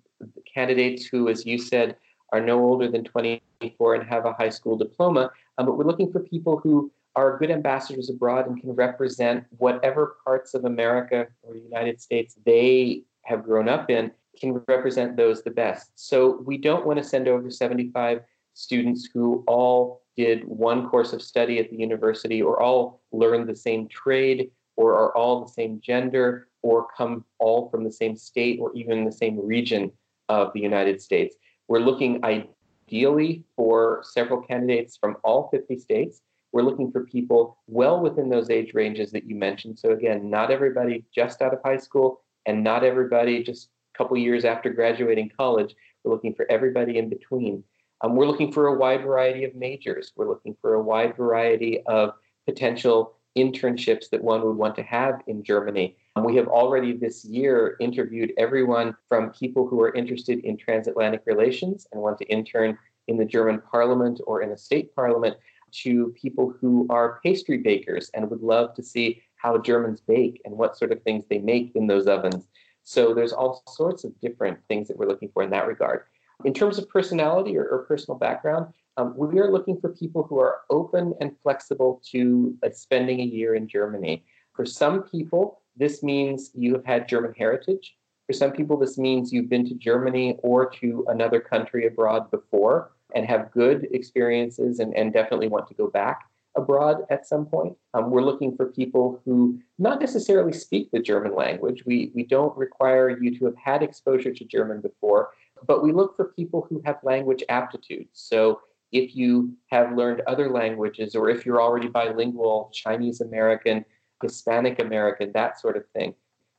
candidates 0.53 1.05
who, 1.05 1.29
as 1.29 1.45
you 1.45 1.57
said, 1.57 1.95
are 2.31 2.41
no 2.41 2.59
older 2.59 2.89
than 2.89 3.03
24 3.03 3.95
and 3.95 4.07
have 4.07 4.25
a 4.25 4.33
high 4.33 4.49
school 4.49 4.77
diploma, 4.77 5.31
um, 5.57 5.65
but 5.65 5.77
we're 5.77 5.85
looking 5.85 6.11
for 6.11 6.19
people 6.19 6.57
who 6.57 6.91
are 7.15 7.37
good 7.37 7.49
ambassadors 7.49 8.09
abroad 8.09 8.47
and 8.47 8.61
can 8.61 8.71
represent 8.71 9.43
whatever 9.57 10.17
parts 10.23 10.53
of 10.53 10.65
America 10.65 11.27
or 11.41 11.53
the 11.53 11.59
United 11.59 11.99
States 11.99 12.37
they 12.45 13.01
have 13.23 13.43
grown 13.43 13.67
up 13.67 13.89
in 13.89 14.11
can 14.39 14.61
represent 14.67 15.17
those 15.17 15.41
the 15.41 15.51
best. 15.51 15.91
So 15.95 16.41
we 16.45 16.57
don't 16.57 16.85
want 16.85 16.97
to 16.99 17.03
send 17.03 17.27
over 17.27 17.49
75 17.49 18.21
students 18.53 19.09
who 19.11 19.43
all 19.47 20.03
did 20.15 20.43
one 20.47 20.89
course 20.89 21.13
of 21.13 21.21
study 21.21 21.59
at 21.59 21.69
the 21.69 21.77
university 21.77 22.41
or 22.41 22.61
all 22.61 23.01
learned 23.11 23.47
the 23.47 23.55
same 23.55 23.87
trade 23.87 24.51
or 24.75 24.93
are 24.93 25.15
all 25.15 25.43
the 25.43 25.51
same 25.51 25.79
gender 25.81 26.47
or 26.61 26.87
come 26.95 27.23
all 27.39 27.69
from 27.69 27.83
the 27.83 27.91
same 27.91 28.15
state 28.15 28.59
or 28.59 28.71
even 28.75 29.05
the 29.05 29.11
same 29.11 29.39
region 29.39 29.91
of 30.29 30.51
the 30.53 30.59
United 30.59 31.01
States. 31.01 31.35
We're 31.67 31.79
looking 31.79 32.23
ideally 32.23 33.43
for 33.55 34.01
several 34.03 34.41
candidates 34.41 34.97
from 34.97 35.17
all 35.23 35.49
50 35.49 35.77
states. 35.79 36.21
We're 36.53 36.63
looking 36.63 36.91
for 36.91 37.05
people 37.05 37.57
well 37.67 37.99
within 37.99 38.29
those 38.29 38.49
age 38.49 38.73
ranges 38.73 39.11
that 39.11 39.25
you 39.25 39.35
mentioned. 39.35 39.77
So, 39.77 39.91
again, 39.91 40.29
not 40.29 40.49
everybody 40.49 41.05
just 41.13 41.41
out 41.41 41.53
of 41.53 41.59
high 41.63 41.77
school 41.77 42.21
and 42.45 42.63
not 42.63 42.83
everybody 42.83 43.43
just 43.43 43.69
a 43.93 43.97
couple 43.97 44.17
years 44.17 44.45
after 44.45 44.69
graduating 44.71 45.31
college. 45.37 45.75
We're 46.03 46.13
looking 46.13 46.33
for 46.33 46.49
everybody 46.49 46.97
in 46.97 47.09
between. 47.09 47.63
Um, 48.01 48.15
we're 48.15 48.27
looking 48.27 48.51
for 48.51 48.67
a 48.67 48.77
wide 48.77 49.03
variety 49.03 49.43
of 49.43 49.55
majors. 49.55 50.13
We're 50.15 50.29
looking 50.29 50.55
for 50.61 50.75
a 50.75 50.81
wide 50.81 51.17
variety 51.17 51.81
of 51.85 52.13
potential 52.45 53.15
internships 53.37 54.09
that 54.09 54.23
one 54.23 54.41
would 54.43 54.55
want 54.55 54.75
to 54.75 54.83
have 54.83 55.21
in 55.27 55.43
Germany. 55.43 55.97
Um, 56.17 56.23
we 56.23 56.35
have 56.37 56.47
already 56.47 56.93
this 56.93 57.23
year 57.23 57.75
interviewed 57.79 58.33
everyone 58.39 58.95
from 59.07 59.29
people 59.29 59.67
who 59.67 59.79
are 59.81 59.93
interested 59.93 60.39
in 60.39 60.57
transatlantic 60.57 61.21
relations 61.27 61.85
and 61.91 62.01
want 62.01 62.17
to 62.17 62.25
intern 62.25 62.75
in 63.07 63.17
the 63.17 63.25
German 63.25 63.61
parliament 63.71 64.19
or 64.25 64.41
in 64.41 64.51
a 64.51 64.57
state 64.57 64.95
parliament 64.95 65.37
to 65.83 66.15
people 66.19 66.55
who 66.59 66.87
are 66.89 67.19
pastry 67.23 67.57
bakers 67.59 68.09
and 68.15 68.31
would 68.31 68.41
love 68.41 68.73
to 68.73 68.81
see 68.81 69.21
how 69.35 69.59
Germans 69.59 70.01
bake 70.01 70.41
and 70.43 70.57
what 70.57 70.75
sort 70.75 70.91
of 70.91 71.03
things 71.03 71.23
they 71.29 71.37
make 71.37 71.75
in 71.75 71.85
those 71.85 72.07
ovens. 72.07 72.47
So 72.83 73.13
there's 73.13 73.33
all 73.33 73.61
sorts 73.69 74.03
of 74.03 74.19
different 74.19 74.57
things 74.67 74.87
that 74.87 74.97
we're 74.97 75.07
looking 75.07 75.29
for 75.31 75.43
in 75.43 75.51
that 75.51 75.67
regard. 75.67 76.05
In 76.45 76.53
terms 76.53 76.79
of 76.79 76.89
personality 76.89 77.55
or, 77.57 77.65
or 77.65 77.85
personal 77.87 78.17
background, 78.17 78.73
um, 78.95 79.13
we 79.15 79.39
are 79.39 79.51
looking 79.51 79.79
for 79.79 79.89
people 79.89 80.23
who 80.23 80.39
are 80.39 80.61
open 80.71 81.13
and 81.21 81.35
flexible 81.43 82.01
to 82.11 82.57
uh, 82.65 82.69
spending 82.73 83.19
a 83.19 83.25
year 83.25 83.53
in 83.53 83.67
Germany. 83.67 84.25
For 84.55 84.65
some 84.65 85.03
people, 85.03 85.61
this 85.77 86.03
means 86.03 86.51
you 86.53 86.73
have 86.73 86.85
had 86.85 87.07
German 87.07 87.33
heritage. 87.37 87.95
For 88.25 88.33
some 88.33 88.51
people, 88.51 88.77
this 88.77 88.97
means 88.97 89.31
you've 89.31 89.49
been 89.49 89.67
to 89.69 89.75
Germany 89.75 90.37
or 90.43 90.69
to 90.81 91.05
another 91.07 91.39
country 91.39 91.87
abroad 91.87 92.29
before 92.29 92.91
and 93.15 93.25
have 93.25 93.51
good 93.51 93.87
experiences 93.91 94.79
and, 94.79 94.93
and 94.95 95.13
definitely 95.13 95.47
want 95.47 95.67
to 95.69 95.73
go 95.73 95.87
back 95.87 96.25
abroad 96.55 97.05
at 97.09 97.27
some 97.27 97.45
point. 97.45 97.77
Um, 97.93 98.09
we're 98.09 98.23
looking 98.23 98.55
for 98.55 98.65
people 98.65 99.21
who 99.23 99.59
not 99.77 100.01
necessarily 100.01 100.51
speak 100.51 100.91
the 100.91 100.99
German 100.99 101.35
language. 101.35 101.83
We, 101.85 102.11
we 102.15 102.23
don't 102.23 102.57
require 102.57 103.09
you 103.09 103.37
to 103.37 103.45
have 103.45 103.55
had 103.55 103.83
exposure 103.83 104.33
to 104.33 104.45
German 104.45 104.81
before, 104.81 105.29
but 105.65 105.83
we 105.83 105.93
look 105.93 106.15
for 106.15 106.33
people 106.35 106.65
who 106.69 106.81
have 106.83 106.97
language 107.03 107.43
aptitude. 107.47 108.07
So 108.11 108.59
if 108.91 109.15
you 109.15 109.53
have 109.67 109.95
learned 109.95 110.21
other 110.27 110.49
languages 110.49 111.15
or 111.15 111.29
if 111.29 111.45
you're 111.45 111.61
already 111.61 111.87
bilingual, 111.87 112.71
Chinese 112.73 113.21
American, 113.21 113.85
Hispanic 114.21 114.79
American, 114.79 115.31
that 115.33 115.59
sort 115.59 115.77
of 115.77 115.83
thing. 115.89 116.13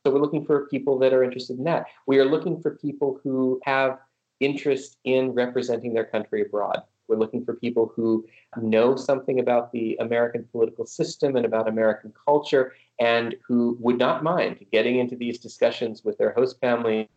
So 0.05 0.13
we're 0.13 0.21
looking 0.21 0.45
for 0.45 0.67
people 0.67 0.97
that 0.99 1.13
are 1.13 1.23
interested 1.23 1.57
in 1.57 1.65
that. 1.65 1.85
We 2.07 2.19
are 2.19 2.25
looking 2.25 2.61
for 2.61 2.71
people 2.77 3.19
who 3.23 3.59
have 3.65 3.99
interest 4.39 4.97
in 5.03 5.31
representing 5.31 5.93
their 5.93 6.05
country 6.05 6.41
abroad. 6.41 6.81
We're 7.09 7.17
looking 7.17 7.43
for 7.43 7.55
people 7.55 7.91
who 7.95 8.25
know 8.61 8.95
something 8.95 9.39
about 9.39 9.71
the 9.71 9.97
American 9.99 10.47
political 10.51 10.85
system 10.85 11.35
and 11.35 11.45
about 11.45 11.67
American 11.67 12.13
culture 12.25 12.73
and 12.99 13.35
who 13.45 13.77
would 13.81 13.97
not 13.97 14.23
mind 14.23 14.65
getting 14.71 14.99
into 14.99 15.15
these 15.15 15.39
discussions 15.39 16.03
with 16.05 16.17
their 16.17 16.31
host 16.31 16.59
families, 16.61 17.07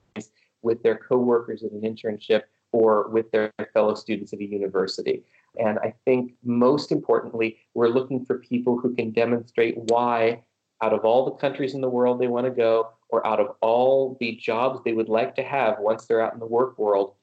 with 0.63 0.83
their 0.83 0.97
coworkers 0.97 1.63
at 1.63 1.73
an 1.73 1.83
internship, 1.83 2.43
or 2.73 3.09
with 3.11 3.31
their 3.33 3.53
fellow 3.75 3.95
students 3.95 4.33
at 4.33 4.41
a 4.41 4.45
university. 4.45 5.23
And 5.59 5.79
I 5.79 5.95
think 6.05 6.33
most 6.43 6.93
importantly, 6.93 7.59
we're 7.75 7.89
looking 7.89 8.25
for 8.25 8.39
people 8.39 8.79
who 8.79 8.95
can 8.95 9.11
demonstrate 9.11 9.77
why, 9.77 10.43
out 10.83 10.93
of 10.93 11.05
all 11.05 11.25
the 11.25 11.33
countries 11.33 11.75
in 11.75 11.81
the 11.81 11.89
world 11.89 12.21
they 12.21 12.27
want 12.27 12.47
to 12.47 12.51
go, 12.51 12.91
or 13.11 13.27
out 13.27 13.41
of 13.41 13.55
all 13.61 14.17
the 14.21 14.37
jobs 14.37 14.81
they 14.85 14.95
would 14.95 15.09
like 15.09 15.35
to 15.37 15.43
have 15.43 15.79
once 15.79 16.07
they're 16.07 16.23
out 16.23 16.33
in 16.33 16.41
the 16.41 16.47
work 16.47 16.79
world, 16.79 17.15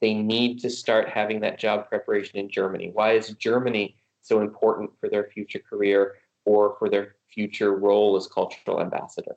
they 0.00 0.14
need 0.14 0.58
to 0.60 0.70
start 0.70 1.08
having 1.08 1.40
that 1.40 1.58
job 1.58 1.88
preparation 1.88 2.38
in 2.38 2.50
Germany. 2.50 2.90
Why 2.92 3.12
is 3.12 3.30
Germany 3.30 3.96
so 4.22 4.40
important 4.40 4.90
for 5.00 5.08
their 5.08 5.24
future 5.24 5.58
career 5.58 6.16
or 6.44 6.76
for 6.78 6.88
their 6.88 7.16
future 7.28 7.76
role 7.76 8.16
as 8.16 8.26
cultural 8.26 8.80
ambassador? 8.80 9.36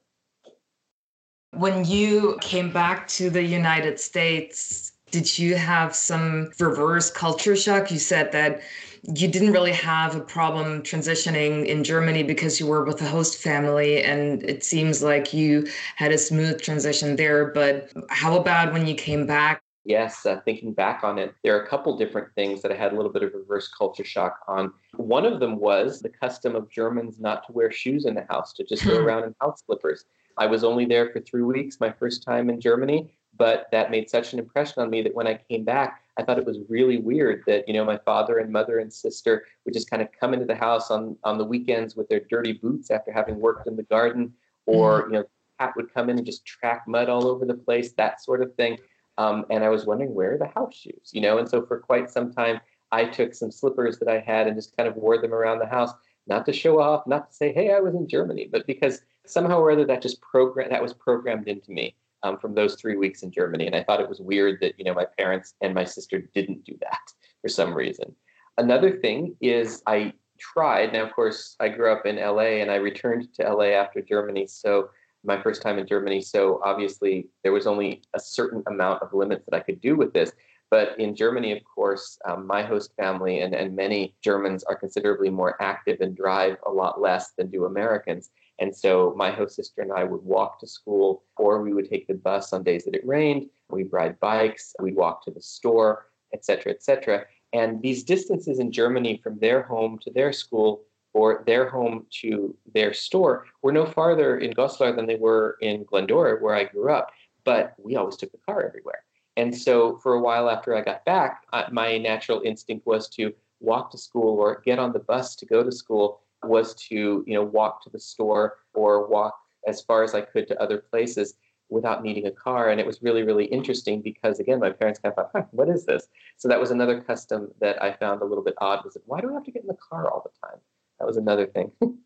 When 1.51 1.85
you 1.85 2.37
came 2.41 2.71
back 2.71 3.07
to 3.09 3.29
the 3.29 3.43
United 3.43 3.99
States, 3.99 4.92
did 5.13 5.37
you 5.37 5.55
have 5.55 5.95
some 5.95 6.51
reverse 6.59 7.11
culture 7.11 7.55
shock? 7.55 7.91
You 7.91 7.99
said 7.99 8.31
that 8.31 8.61
you 9.03 9.27
didn't 9.27 9.51
really 9.51 9.71
have 9.71 10.15
a 10.15 10.21
problem 10.21 10.81
transitioning 10.81 11.67
in 11.67 11.83
Germany 11.83 12.23
because 12.23 12.59
you 12.59 12.65
were 12.65 12.83
with 12.83 12.99
a 12.99 13.07
host 13.07 13.37
family, 13.37 14.01
and 14.01 14.41
it 14.41 14.63
seems 14.63 15.03
like 15.03 15.31
you 15.31 15.67
had 15.97 16.11
a 16.11 16.17
smooth 16.17 16.59
transition 16.61 17.15
there. 17.15 17.45
But 17.45 17.91
how 18.09 18.35
about 18.35 18.73
when 18.73 18.87
you 18.87 18.95
came 18.95 19.27
back? 19.27 19.61
Yes, 19.85 20.25
uh, 20.25 20.39
thinking 20.45 20.73
back 20.73 21.03
on 21.03 21.19
it, 21.19 21.35
there 21.43 21.55
are 21.55 21.61
a 21.61 21.67
couple 21.67 21.95
different 21.95 22.33
things 22.33 22.63
that 22.63 22.71
I 22.71 22.75
had 22.75 22.91
a 22.91 22.95
little 22.95 23.11
bit 23.11 23.21
of 23.21 23.33
reverse 23.35 23.67
culture 23.67 24.05
shock 24.05 24.39
on. 24.47 24.73
One 24.95 25.25
of 25.27 25.39
them 25.39 25.59
was 25.59 26.01
the 26.01 26.09
custom 26.09 26.55
of 26.55 26.71
Germans 26.71 27.19
not 27.19 27.45
to 27.45 27.53
wear 27.53 27.71
shoes 27.71 28.05
in 28.05 28.15
the 28.15 28.25
house, 28.29 28.53
to 28.53 28.63
just 28.63 28.83
go 28.83 28.97
hmm. 28.97 29.05
around 29.05 29.23
in 29.25 29.35
house 29.39 29.61
slippers. 29.63 30.05
I 30.39 30.47
was 30.47 30.63
only 30.63 30.85
there 30.85 31.11
for 31.11 31.19
three 31.19 31.43
weeks, 31.43 31.79
my 31.79 31.91
first 31.91 32.23
time 32.23 32.49
in 32.49 32.59
Germany, 32.59 33.13
but 33.37 33.67
that 33.71 33.91
made 33.91 34.09
such 34.09 34.33
an 34.33 34.39
impression 34.39 34.81
on 34.81 34.89
me 34.89 35.01
that 35.01 35.15
when 35.15 35.27
I 35.27 35.39
came 35.49 35.63
back, 35.63 36.01
I 36.17 36.23
thought 36.23 36.37
it 36.37 36.45
was 36.45 36.59
really 36.69 36.97
weird 36.97 37.43
that 37.47 37.67
you 37.67 37.73
know 37.73 37.83
my 37.83 37.97
father 37.97 38.37
and 38.37 38.51
mother 38.51 38.79
and 38.79 38.93
sister 38.93 39.45
would 39.65 39.73
just 39.73 39.89
kind 39.89 40.01
of 40.01 40.09
come 40.17 40.33
into 40.33 40.45
the 40.45 40.55
house 40.55 40.91
on 40.91 41.17
on 41.23 41.37
the 41.37 41.45
weekends 41.45 41.95
with 41.95 42.07
their 42.09 42.21
dirty 42.29 42.53
boots 42.53 42.91
after 42.91 43.11
having 43.11 43.39
worked 43.39 43.67
in 43.67 43.75
the 43.75 43.83
garden, 43.83 44.33
or 44.65 45.03
mm-hmm. 45.03 45.13
you 45.13 45.19
know, 45.19 45.25
cat 45.59 45.73
would 45.75 45.93
come 45.93 46.09
in 46.09 46.17
and 46.17 46.25
just 46.25 46.45
track 46.45 46.83
mud 46.87 47.09
all 47.09 47.27
over 47.27 47.45
the 47.45 47.53
place, 47.53 47.93
that 47.93 48.21
sort 48.21 48.41
of 48.41 48.53
thing. 48.55 48.77
Um, 49.17 49.45
and 49.49 49.63
I 49.63 49.69
was 49.69 49.85
wondering 49.85 50.13
where 50.13 50.35
are 50.35 50.37
the 50.37 50.47
house 50.47 50.75
shoes, 50.75 51.11
you 51.11 51.21
know. 51.21 51.37
And 51.37 51.47
so 51.47 51.65
for 51.65 51.79
quite 51.79 52.09
some 52.09 52.31
time, 52.31 52.59
I 52.91 53.05
took 53.05 53.33
some 53.33 53.51
slippers 53.51 53.99
that 53.99 54.07
I 54.07 54.19
had 54.19 54.47
and 54.47 54.55
just 54.55 54.75
kind 54.77 54.87
of 54.87 54.95
wore 54.95 55.19
them 55.19 55.33
around 55.33 55.59
the 55.59 55.67
house, 55.67 55.91
not 56.27 56.45
to 56.45 56.53
show 56.53 56.79
off, 56.79 57.05
not 57.07 57.29
to 57.29 57.35
say, 57.35 57.53
hey, 57.53 57.71
I 57.73 57.79
was 57.79 57.95
in 57.95 58.07
Germany, 58.07 58.49
but 58.51 58.65
because 58.65 59.01
somehow 59.25 59.59
or 59.59 59.71
other 59.71 59.85
that 59.85 60.01
just 60.01 60.21
program 60.21 60.69
that 60.69 60.81
was 60.81 60.93
programmed 60.93 61.47
into 61.47 61.71
me 61.71 61.95
um, 62.23 62.37
from 62.37 62.55
those 62.55 62.75
three 62.75 62.95
weeks 62.95 63.23
in 63.23 63.31
Germany. 63.31 63.67
And 63.67 63.75
I 63.75 63.83
thought 63.83 63.99
it 63.99 64.09
was 64.09 64.19
weird 64.19 64.59
that, 64.61 64.73
you 64.77 64.85
know, 64.85 64.93
my 64.93 65.05
parents 65.17 65.55
and 65.61 65.73
my 65.73 65.83
sister 65.83 66.19
didn't 66.33 66.63
do 66.63 66.75
that 66.81 67.01
for 67.41 67.47
some 67.47 67.73
reason. 67.73 68.15
Another 68.57 68.97
thing 68.99 69.35
is 69.41 69.81
I 69.87 70.13
tried. 70.39 70.93
Now, 70.93 71.03
of 71.03 71.13
course, 71.13 71.55
I 71.59 71.69
grew 71.69 71.91
up 71.91 72.05
in 72.05 72.17
LA 72.17 72.61
and 72.61 72.71
I 72.71 72.75
returned 72.75 73.33
to 73.35 73.53
LA 73.53 73.71
after 73.71 74.01
Germany. 74.01 74.47
So 74.47 74.89
my 75.23 75.41
first 75.41 75.61
time 75.61 75.79
in 75.79 75.87
Germany. 75.87 76.21
So 76.21 76.59
obviously 76.63 77.27
there 77.43 77.53
was 77.53 77.67
only 77.67 78.01
a 78.13 78.19
certain 78.19 78.63
amount 78.67 79.01
of 79.01 79.13
limits 79.13 79.45
that 79.45 79.55
I 79.55 79.61
could 79.61 79.79
do 79.81 79.95
with 79.95 80.13
this. 80.13 80.33
But 80.69 80.99
in 80.99 81.15
Germany, 81.15 81.51
of 81.51 81.59
course, 81.63 82.17
um, 82.27 82.47
my 82.47 82.63
host 82.63 82.93
family 82.97 83.41
and, 83.41 83.53
and 83.53 83.75
many 83.75 84.15
Germans 84.23 84.63
are 84.63 84.75
considerably 84.75 85.29
more 85.29 85.55
active 85.61 86.01
and 86.01 86.17
drive 86.17 86.57
a 86.65 86.71
lot 86.71 86.99
less 86.99 87.31
than 87.37 87.51
do 87.51 87.65
Americans. 87.65 88.31
And 88.59 88.75
so 88.75 89.13
my 89.17 89.31
host 89.31 89.55
sister 89.55 89.81
and 89.81 89.91
I 89.91 90.03
would 90.03 90.23
walk 90.23 90.59
to 90.59 90.67
school, 90.67 91.23
or 91.37 91.61
we 91.61 91.73
would 91.73 91.89
take 91.89 92.07
the 92.07 92.13
bus 92.13 92.53
on 92.53 92.63
days 92.63 92.85
that 92.85 92.95
it 92.95 93.05
rained. 93.05 93.49
We'd 93.69 93.91
ride 93.91 94.19
bikes, 94.19 94.75
we'd 94.79 94.95
walk 94.95 95.23
to 95.25 95.31
the 95.31 95.41
store, 95.41 96.07
etc., 96.33 96.71
etc. 96.73 97.25
And 97.51 97.81
these 97.81 98.03
distances 98.03 98.59
in 98.59 98.71
Germany 98.71 99.19
from 99.23 99.39
their 99.39 99.61
home 99.63 99.99
to 99.99 100.11
their 100.11 100.33
school 100.33 100.83
or 101.13 101.43
their 101.45 101.69
home 101.69 102.07
to 102.21 102.57
their 102.73 102.93
store 102.93 103.45
were 103.61 103.71
no 103.71 103.85
farther 103.85 104.39
in 104.39 104.51
Goslar 104.51 104.95
than 104.95 105.05
they 105.05 105.15
were 105.15 105.57
in 105.61 105.83
Glendora, 105.83 106.41
where 106.41 106.55
I 106.55 106.63
grew 106.63 106.91
up. 106.91 107.11
But 107.43 107.75
we 107.77 107.95
always 107.95 108.17
took 108.17 108.31
the 108.31 108.39
car 108.39 108.65
everywhere. 108.65 109.03
And 109.37 109.55
so 109.55 109.97
for 109.97 110.13
a 110.13 110.21
while 110.21 110.49
after 110.49 110.75
I 110.75 110.81
got 110.81 111.05
back, 111.05 111.43
my 111.71 111.97
natural 111.97 112.41
instinct 112.43 112.87
was 112.87 113.09
to 113.09 113.33
walk 113.59 113.91
to 113.91 113.97
school 113.97 114.39
or 114.39 114.61
get 114.65 114.79
on 114.79 114.91
the 114.91 114.99
bus 114.99 115.35
to 115.37 115.45
go 115.45 115.63
to 115.63 115.71
school 115.71 116.21
was 116.45 116.75
to 116.75 117.23
you 117.25 117.33
know 117.33 117.43
walk 117.43 117.83
to 117.83 117.89
the 117.89 117.99
store 117.99 118.57
or 118.73 119.07
walk 119.07 119.35
as 119.67 119.81
far 119.81 120.03
as 120.03 120.13
I 120.13 120.21
could 120.21 120.47
to 120.49 120.61
other 120.61 120.77
places 120.77 121.35
without 121.69 122.03
needing 122.03 122.27
a 122.27 122.31
car. 122.31 122.69
And 122.69 122.79
it 122.79 122.85
was 122.85 123.01
really, 123.01 123.23
really 123.23 123.45
interesting 123.45 124.01
because 124.01 124.39
again, 124.39 124.59
my 124.59 124.69
parents 124.69 124.99
kind 124.99 125.11
of 125.11 125.15
thought, 125.15 125.31
huh, 125.33 125.47
what 125.51 125.69
is 125.69 125.85
this? 125.85 126.07
So 126.37 126.47
that 126.47 126.59
was 126.59 126.71
another 126.71 127.01
custom 127.01 127.49
that 127.59 127.81
I 127.81 127.93
found 127.93 128.21
a 128.21 128.25
little 128.25 128.43
bit 128.43 128.53
odd 128.59 128.83
was 128.83 128.93
that 128.93 129.03
why 129.05 129.21
do 129.21 129.29
I 129.31 129.33
have 129.33 129.43
to 129.45 129.51
get 129.51 129.63
in 129.63 129.67
the 129.67 129.77
car 129.89 130.09
all 130.09 130.21
the 130.23 130.47
time? 130.47 130.59
That 130.99 131.07
was 131.07 131.17
another 131.17 131.47
thing. 131.47 131.71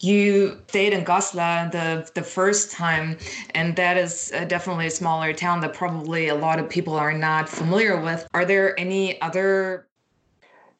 you 0.00 0.60
stayed 0.68 0.92
in 0.92 1.04
Goslar 1.04 1.72
the 1.72 2.08
the 2.14 2.22
first 2.22 2.70
time, 2.70 3.16
and 3.54 3.74
that 3.76 3.96
is 3.96 4.32
uh, 4.34 4.44
definitely 4.44 4.86
a 4.86 4.90
smaller 4.90 5.32
town 5.32 5.60
that 5.62 5.72
probably 5.72 6.28
a 6.28 6.34
lot 6.34 6.58
of 6.58 6.68
people 6.68 6.94
are 6.94 7.12
not 7.12 7.48
familiar 7.48 8.00
with. 8.00 8.28
Are 8.34 8.44
there 8.44 8.78
any 8.78 9.20
other 9.22 9.87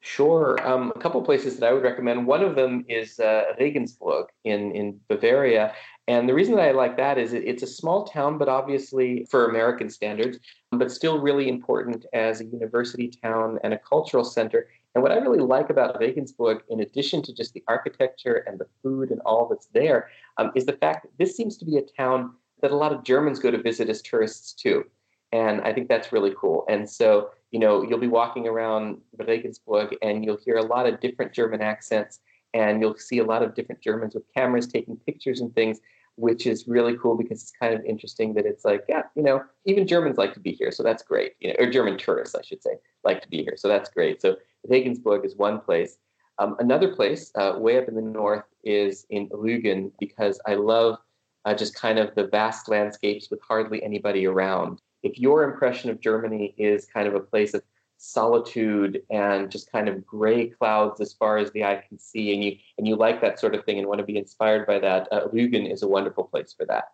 Sure. 0.01 0.57
Um, 0.65 0.93
a 0.95 0.99
couple 0.99 1.21
places 1.21 1.57
that 1.57 1.69
I 1.69 1.73
would 1.73 1.83
recommend. 1.83 2.25
One 2.25 2.41
of 2.41 2.55
them 2.55 2.85
is 2.87 3.19
uh, 3.19 3.43
Regensburg 3.59 4.27
in, 4.45 4.71
in 4.71 4.99
Bavaria. 5.09 5.73
And 6.07 6.27
the 6.27 6.33
reason 6.33 6.55
that 6.55 6.63
I 6.63 6.71
like 6.71 6.95
that 6.97 7.17
is 7.17 7.33
it's 7.33 7.63
a 7.63 7.67
small 7.67 8.05
town, 8.05 8.37
but 8.37 8.47
obviously 8.47 9.25
for 9.29 9.49
American 9.49 9.89
standards, 9.89 10.39
but 10.71 10.91
still 10.91 11.19
really 11.19 11.49
important 11.49 12.05
as 12.13 12.39
a 12.39 12.45
university 12.45 13.09
town 13.09 13.59
and 13.63 13.73
a 13.73 13.77
cultural 13.77 14.23
center. 14.23 14.69
And 14.95 15.03
what 15.03 15.11
I 15.11 15.17
really 15.17 15.39
like 15.39 15.69
about 15.69 15.99
Regensburg, 15.99 16.63
in 16.69 16.79
addition 16.79 17.21
to 17.23 17.33
just 17.33 17.53
the 17.53 17.63
architecture 17.67 18.43
and 18.47 18.57
the 18.57 18.67
food 18.81 19.11
and 19.11 19.21
all 19.21 19.47
that's 19.47 19.67
there, 19.67 20.09
um, 20.37 20.51
is 20.55 20.65
the 20.65 20.73
fact 20.73 21.03
that 21.03 21.17
this 21.19 21.35
seems 21.35 21.57
to 21.57 21.65
be 21.65 21.77
a 21.77 21.83
town 22.01 22.33
that 22.61 22.71
a 22.71 22.75
lot 22.75 22.93
of 22.93 23.03
Germans 23.03 23.39
go 23.39 23.51
to 23.51 23.61
visit 23.61 23.89
as 23.89 24.01
tourists 24.01 24.53
too. 24.53 24.85
And 25.31 25.61
I 25.61 25.73
think 25.73 25.87
that's 25.87 26.11
really 26.11 26.33
cool. 26.35 26.65
And 26.67 26.89
so 26.89 27.29
you 27.51 27.59
know, 27.59 27.81
you'll 27.81 27.99
be 27.99 28.07
walking 28.07 28.47
around 28.47 28.99
Regensburg 29.17 29.95
and 30.01 30.23
you'll 30.23 30.37
hear 30.37 30.57
a 30.57 30.63
lot 30.63 30.87
of 30.87 30.99
different 30.99 31.33
German 31.33 31.61
accents 31.61 32.19
and 32.53 32.79
you'll 32.81 32.95
see 32.95 33.19
a 33.19 33.23
lot 33.23 33.43
of 33.43 33.55
different 33.55 33.81
Germans 33.81 34.15
with 34.15 34.23
cameras 34.35 34.67
taking 34.67 34.97
pictures 34.97 35.41
and 35.41 35.53
things, 35.53 35.79
which 36.15 36.45
is 36.45 36.67
really 36.67 36.97
cool 36.97 37.15
because 37.15 37.41
it's 37.41 37.51
kind 37.59 37.73
of 37.73 37.83
interesting 37.85 38.33
that 38.33 38.45
it's 38.45 38.65
like, 38.65 38.85
yeah, 38.89 39.03
you 39.15 39.23
know, 39.23 39.43
even 39.65 39.87
Germans 39.87 40.17
like 40.17 40.33
to 40.33 40.39
be 40.39 40.51
here, 40.51 40.71
so 40.71 40.83
that's 40.83 41.03
great. 41.03 41.33
You 41.39 41.49
know, 41.49 41.55
or 41.59 41.69
German 41.69 41.97
tourists, 41.97 42.35
I 42.35 42.41
should 42.41 42.61
say, 42.61 42.77
like 43.03 43.21
to 43.21 43.27
be 43.27 43.43
here, 43.43 43.55
so 43.55 43.67
that's 43.67 43.89
great. 43.89 44.21
So 44.21 44.35
Regensburg 44.67 45.25
is 45.25 45.35
one 45.35 45.59
place. 45.59 45.97
Um, 46.39 46.55
another 46.59 46.95
place, 46.95 47.31
uh, 47.35 47.55
way 47.57 47.77
up 47.77 47.87
in 47.87 47.95
the 47.95 48.01
north, 48.01 48.45
is 48.63 49.05
in 49.09 49.29
Rügen 49.29 49.91
because 49.99 50.39
I 50.45 50.55
love 50.55 50.97
uh, 51.45 51.53
just 51.53 51.75
kind 51.75 51.99
of 51.99 52.15
the 52.15 52.27
vast 52.27 52.69
landscapes 52.69 53.29
with 53.29 53.41
hardly 53.41 53.83
anybody 53.83 54.25
around 54.25 54.81
if 55.03 55.19
your 55.19 55.43
impression 55.43 55.89
of 55.89 55.99
Germany 55.99 56.53
is 56.57 56.85
kind 56.85 57.07
of 57.07 57.15
a 57.15 57.19
place 57.19 57.53
of 57.53 57.63
solitude 57.97 59.01
and 59.09 59.51
just 59.51 59.71
kind 59.71 59.89
of 59.89 60.05
gray 60.05 60.47
clouds 60.47 61.01
as 61.01 61.13
far 61.13 61.37
as 61.37 61.51
the 61.51 61.63
eye 61.65 61.83
can 61.87 61.99
see, 61.99 62.33
and 62.33 62.43
you 62.43 62.55
and 62.77 62.87
you 62.87 62.95
like 62.95 63.21
that 63.21 63.39
sort 63.39 63.55
of 63.55 63.63
thing 63.65 63.77
and 63.77 63.87
want 63.87 63.99
to 63.99 64.05
be 64.05 64.17
inspired 64.17 64.65
by 64.65 64.79
that, 64.79 65.07
uh, 65.11 65.27
Rügen 65.27 65.71
is 65.71 65.83
a 65.83 65.87
wonderful 65.87 66.23
place 66.23 66.53
for 66.53 66.65
that. 66.65 66.85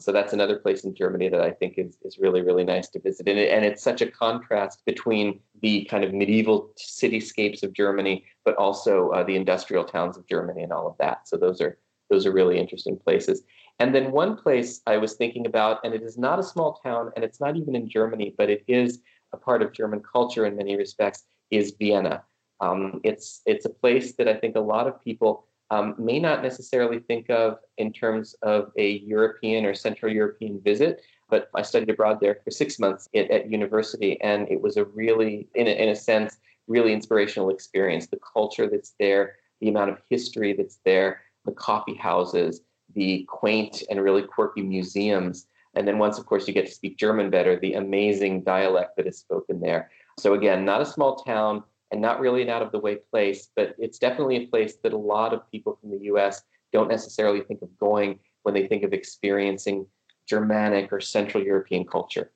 So 0.00 0.10
that's 0.10 0.32
another 0.32 0.56
place 0.56 0.84
in 0.84 0.94
Germany 0.94 1.28
that 1.28 1.40
I 1.40 1.52
think 1.52 1.74
is, 1.78 1.98
is 2.02 2.18
really, 2.18 2.42
really 2.42 2.64
nice 2.64 2.88
to 2.90 3.00
visit. 3.00 3.28
And, 3.28 3.38
it, 3.38 3.52
and 3.52 3.64
it's 3.64 3.82
such 3.82 4.02
a 4.02 4.10
contrast 4.10 4.84
between 4.84 5.38
the 5.62 5.84
kind 5.84 6.02
of 6.02 6.12
medieval 6.12 6.72
cityscapes 6.76 7.62
of 7.62 7.72
Germany, 7.72 8.24
but 8.44 8.56
also 8.56 9.10
uh, 9.10 9.22
the 9.22 9.36
industrial 9.36 9.84
towns 9.84 10.16
of 10.16 10.26
Germany 10.26 10.62
and 10.62 10.72
all 10.72 10.88
of 10.88 10.96
that. 10.98 11.28
So 11.28 11.36
those 11.36 11.60
are 11.60 11.78
those 12.10 12.26
are 12.26 12.32
really 12.32 12.58
interesting 12.58 12.98
places. 12.98 13.44
And 13.78 13.94
then 13.94 14.12
one 14.12 14.36
place 14.36 14.80
I 14.86 14.96
was 14.98 15.14
thinking 15.14 15.46
about, 15.46 15.80
and 15.84 15.94
it 15.94 16.02
is 16.02 16.16
not 16.16 16.38
a 16.38 16.44
small 16.44 16.80
town, 16.82 17.10
and 17.16 17.24
it's 17.24 17.40
not 17.40 17.56
even 17.56 17.74
in 17.74 17.88
Germany, 17.88 18.34
but 18.38 18.48
it 18.50 18.64
is 18.68 19.00
a 19.32 19.36
part 19.36 19.62
of 19.62 19.72
German 19.72 20.00
culture 20.00 20.46
in 20.46 20.56
many 20.56 20.76
respects, 20.76 21.24
is 21.50 21.74
Vienna. 21.78 22.22
Um, 22.60 23.00
it's 23.02 23.42
it's 23.46 23.64
a 23.64 23.70
place 23.70 24.14
that 24.14 24.28
I 24.28 24.34
think 24.34 24.54
a 24.54 24.60
lot 24.60 24.86
of 24.86 25.02
people 25.02 25.46
um, 25.70 25.94
may 25.98 26.20
not 26.20 26.42
necessarily 26.42 27.00
think 27.00 27.30
of 27.30 27.58
in 27.78 27.92
terms 27.92 28.34
of 28.42 28.70
a 28.76 28.98
European 28.98 29.66
or 29.66 29.74
Central 29.74 30.12
European 30.12 30.60
visit. 30.60 31.02
But 31.28 31.48
I 31.54 31.62
studied 31.62 31.90
abroad 31.90 32.20
there 32.20 32.38
for 32.44 32.50
six 32.50 32.78
months 32.78 33.08
at, 33.14 33.30
at 33.30 33.50
university, 33.50 34.20
and 34.20 34.48
it 34.48 34.60
was 34.60 34.76
a 34.76 34.84
really, 34.84 35.48
in 35.54 35.66
a, 35.66 35.70
in 35.70 35.88
a 35.88 35.96
sense, 35.96 36.36
really 36.68 36.92
inspirational 36.92 37.50
experience. 37.50 38.06
The 38.06 38.20
culture 38.32 38.68
that's 38.68 38.94
there, 39.00 39.36
the 39.60 39.68
amount 39.68 39.90
of 39.90 39.98
history 40.08 40.52
that's 40.52 40.78
there, 40.84 41.22
the 41.44 41.52
coffee 41.52 41.96
houses, 41.96 42.60
the 42.94 43.24
quaint 43.28 43.82
and 43.90 44.02
really 44.02 44.22
quirky 44.22 44.62
museums. 44.62 45.46
And 45.74 45.86
then 45.86 45.98
once, 45.98 46.18
of 46.18 46.26
course, 46.26 46.46
you 46.46 46.54
get 46.54 46.66
to 46.66 46.72
speak 46.72 46.96
German 46.96 47.30
better, 47.30 47.58
the 47.58 47.74
amazing 47.74 48.42
dialect 48.42 48.96
that 48.96 49.06
is 49.06 49.18
spoken 49.18 49.60
there. 49.60 49.90
So 50.18 50.34
again, 50.34 50.64
not 50.64 50.80
a 50.80 50.86
small 50.86 51.16
town 51.16 51.64
and 51.90 52.00
not 52.00 52.20
really 52.20 52.42
an 52.42 52.50
out 52.50 52.62
of 52.62 52.72
the 52.72 52.78
way 52.78 52.96
place, 52.96 53.48
but 53.54 53.74
it's 53.78 53.98
definitely 53.98 54.36
a 54.36 54.46
place 54.46 54.76
that 54.82 54.92
a 54.92 54.98
lot 54.98 55.32
of 55.32 55.50
people 55.50 55.78
from 55.80 55.90
the 55.90 56.04
US 56.04 56.42
don't 56.72 56.88
necessarily 56.88 57.40
think 57.40 57.62
of 57.62 57.76
going 57.78 58.18
when 58.42 58.54
they 58.54 58.66
think 58.66 58.82
of 58.82 58.92
experiencing 58.92 59.86
Germanic 60.28 60.92
or 60.92 61.00
Central 61.00 61.42
European 61.42 61.84
culture. 61.84 62.30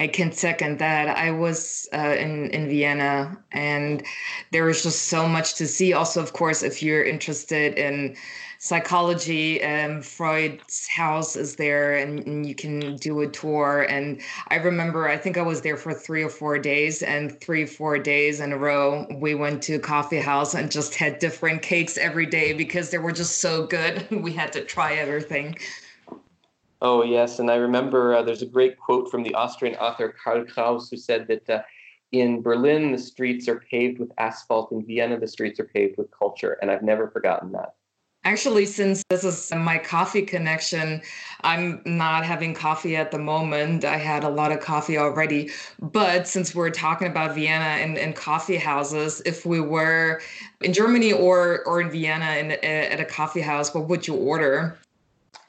I 0.00 0.06
can 0.06 0.32
second 0.32 0.78
that. 0.78 1.08
I 1.08 1.30
was 1.30 1.86
uh, 1.92 2.16
in 2.18 2.50
in 2.50 2.68
Vienna, 2.68 3.38
and 3.52 4.02
there 4.50 4.64
was 4.64 4.82
just 4.82 5.02
so 5.08 5.28
much 5.28 5.54
to 5.56 5.66
see. 5.68 5.92
Also, 5.92 6.22
of 6.22 6.32
course, 6.32 6.62
if 6.62 6.82
you're 6.82 7.04
interested 7.04 7.74
in 7.74 8.16
psychology, 8.58 9.62
um, 9.62 10.00
Freud's 10.00 10.86
house 10.88 11.36
is 11.36 11.56
there, 11.56 11.96
and, 11.96 12.26
and, 12.26 12.46
you 12.46 12.54
can 12.54 12.96
do 12.96 13.20
a 13.20 13.26
tour. 13.26 13.86
And 13.88 14.20
I 14.48 14.56
remember, 14.56 15.08
I 15.08 15.16
think 15.16 15.38
I 15.38 15.42
was 15.42 15.62
there 15.62 15.78
for 15.78 15.94
three 15.94 16.22
or 16.22 16.28
four 16.30 16.58
days, 16.58 17.02
and 17.02 17.38
three 17.40 17.66
four 17.66 17.98
days 17.98 18.40
in 18.40 18.52
a 18.52 18.58
row, 18.58 19.06
we 19.12 19.34
went 19.34 19.62
to 19.64 19.74
a 19.74 19.78
coffee 19.78 20.20
house 20.20 20.54
and 20.54 20.70
just 20.70 20.94
had 20.94 21.18
different 21.18 21.60
cakes 21.60 21.98
every 21.98 22.26
day 22.26 22.54
because 22.54 22.90
they 22.90 22.98
were 22.98 23.12
just 23.12 23.38
so 23.38 23.66
good. 23.66 24.06
we 24.22 24.32
had 24.32 24.52
to 24.54 24.64
try 24.64 24.94
everything. 24.94 25.56
Oh, 26.82 27.02
yes. 27.02 27.38
And 27.38 27.50
I 27.50 27.56
remember 27.56 28.14
uh, 28.14 28.22
there's 28.22 28.42
a 28.42 28.46
great 28.46 28.78
quote 28.78 29.10
from 29.10 29.22
the 29.22 29.34
Austrian 29.34 29.76
author 29.76 30.14
Karl 30.22 30.44
Kraus 30.44 30.88
who 30.90 30.96
said 30.96 31.28
that 31.28 31.50
uh, 31.50 31.62
in 32.12 32.42
Berlin, 32.42 32.92
the 32.92 32.98
streets 32.98 33.48
are 33.48 33.60
paved 33.70 33.98
with 33.98 34.10
asphalt. 34.18 34.72
In 34.72 34.84
Vienna, 34.84 35.18
the 35.18 35.28
streets 35.28 35.60
are 35.60 35.64
paved 35.64 35.98
with 35.98 36.10
culture. 36.10 36.58
And 36.62 36.70
I've 36.70 36.82
never 36.82 37.08
forgotten 37.08 37.52
that. 37.52 37.74
Actually, 38.24 38.66
since 38.66 39.02
this 39.08 39.24
is 39.24 39.50
my 39.54 39.78
coffee 39.78 40.20
connection, 40.20 41.00
I'm 41.40 41.80
not 41.86 42.22
having 42.22 42.52
coffee 42.52 42.94
at 42.94 43.10
the 43.10 43.18
moment. 43.18 43.82
I 43.82 43.96
had 43.96 44.24
a 44.24 44.28
lot 44.28 44.52
of 44.52 44.60
coffee 44.60 44.98
already. 44.98 45.50
But 45.80 46.28
since 46.28 46.54
we're 46.54 46.70
talking 46.70 47.08
about 47.08 47.34
Vienna 47.34 47.64
and, 47.64 47.96
and 47.96 48.14
coffee 48.14 48.56
houses, 48.56 49.22
if 49.24 49.46
we 49.46 49.60
were 49.60 50.20
in 50.60 50.74
Germany 50.74 51.12
or, 51.14 51.64
or 51.64 51.80
in 51.80 51.90
Vienna 51.90 52.32
in, 52.32 52.50
at 52.62 53.00
a 53.00 53.06
coffee 53.06 53.40
house, 53.40 53.72
what 53.74 53.88
would 53.88 54.06
you 54.06 54.14
order? 54.14 54.78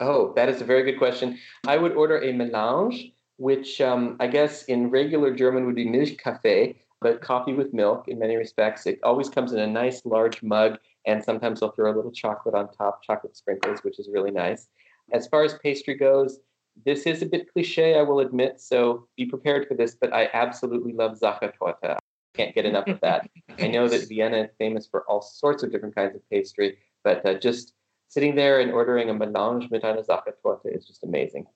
Oh, 0.01 0.33
that 0.35 0.49
is 0.49 0.61
a 0.61 0.65
very 0.65 0.83
good 0.83 0.97
question. 0.97 1.37
I 1.67 1.77
would 1.77 1.93
order 1.93 2.19
a 2.21 2.33
melange, 2.33 3.13
which 3.37 3.79
um, 3.79 4.17
I 4.19 4.27
guess 4.27 4.63
in 4.63 4.89
regular 4.89 5.33
German 5.33 5.67
would 5.67 5.75
be 5.75 5.85
Milchkaffee, 5.85 6.75
but 7.01 7.21
coffee 7.21 7.53
with 7.53 7.71
milk 7.71 8.07
in 8.07 8.17
many 8.17 8.35
respects. 8.35 8.87
It 8.87 8.99
always 9.03 9.29
comes 9.29 9.53
in 9.53 9.59
a 9.59 9.67
nice 9.67 10.03
large 10.03 10.41
mug, 10.41 10.79
and 11.05 11.23
sometimes 11.23 11.59
they'll 11.59 11.71
throw 11.71 11.93
a 11.93 11.95
little 11.95 12.11
chocolate 12.11 12.55
on 12.55 12.71
top, 12.71 13.03
chocolate 13.03 13.37
sprinkles, 13.37 13.83
which 13.83 13.99
is 13.99 14.09
really 14.11 14.31
nice. 14.31 14.69
As 15.13 15.27
far 15.27 15.43
as 15.43 15.53
pastry 15.59 15.95
goes, 15.95 16.39
this 16.83 17.05
is 17.05 17.21
a 17.21 17.27
bit 17.27 17.51
cliche, 17.53 17.95
I 17.95 18.01
will 18.01 18.21
admit, 18.21 18.59
so 18.59 19.07
be 19.17 19.25
prepared 19.25 19.67
for 19.67 19.75
this, 19.75 19.93
but 19.93 20.13
I 20.13 20.29
absolutely 20.33 20.93
love 20.93 21.19
Sachertorte. 21.19 21.97
Can't 22.33 22.55
get 22.55 22.65
enough 22.65 22.87
of 22.87 22.99
that. 23.01 23.29
I 23.59 23.67
know 23.67 23.87
that 23.87 24.07
Vienna 24.09 24.37
is 24.37 24.49
famous 24.57 24.87
for 24.87 25.03
all 25.03 25.21
sorts 25.21 25.61
of 25.63 25.71
different 25.71 25.95
kinds 25.95 26.15
of 26.15 26.27
pastry, 26.29 26.77
but 27.03 27.23
uh, 27.25 27.33
just 27.35 27.73
sitting 28.11 28.35
there 28.35 28.59
and 28.59 28.71
ordering 28.71 29.09
a 29.09 29.13
melange 29.13 29.71
mit 29.71 29.85
einer 29.85 30.03
Sachertorte 30.03 30.65
is 30.65 30.85
just 30.85 31.03
amazing. 31.03 31.47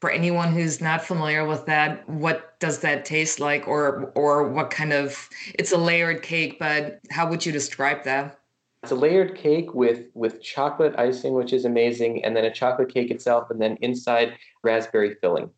For 0.00 0.10
anyone 0.10 0.52
who's 0.52 0.80
not 0.80 1.04
familiar 1.04 1.44
with 1.44 1.66
that, 1.66 2.08
what 2.08 2.58
does 2.60 2.78
that 2.80 3.04
taste 3.04 3.40
like, 3.40 3.66
or 3.66 4.12
or 4.14 4.48
what 4.48 4.70
kind 4.70 4.92
of? 4.92 5.28
It's 5.54 5.72
a 5.72 5.78
layered 5.78 6.22
cake, 6.22 6.58
but 6.58 7.00
how 7.10 7.28
would 7.28 7.44
you 7.44 7.50
describe 7.50 8.04
that? 8.04 8.38
It's 8.82 8.92
a 8.92 8.94
layered 8.94 9.34
cake 9.34 9.74
with 9.74 10.04
with 10.14 10.40
chocolate 10.40 10.94
icing, 10.98 11.32
which 11.32 11.52
is 11.52 11.64
amazing, 11.64 12.24
and 12.24 12.36
then 12.36 12.44
a 12.44 12.52
chocolate 12.52 12.92
cake 12.92 13.10
itself, 13.10 13.50
and 13.50 13.60
then 13.60 13.76
inside 13.80 14.34
raspberry 14.62 15.16
filling. 15.20 15.50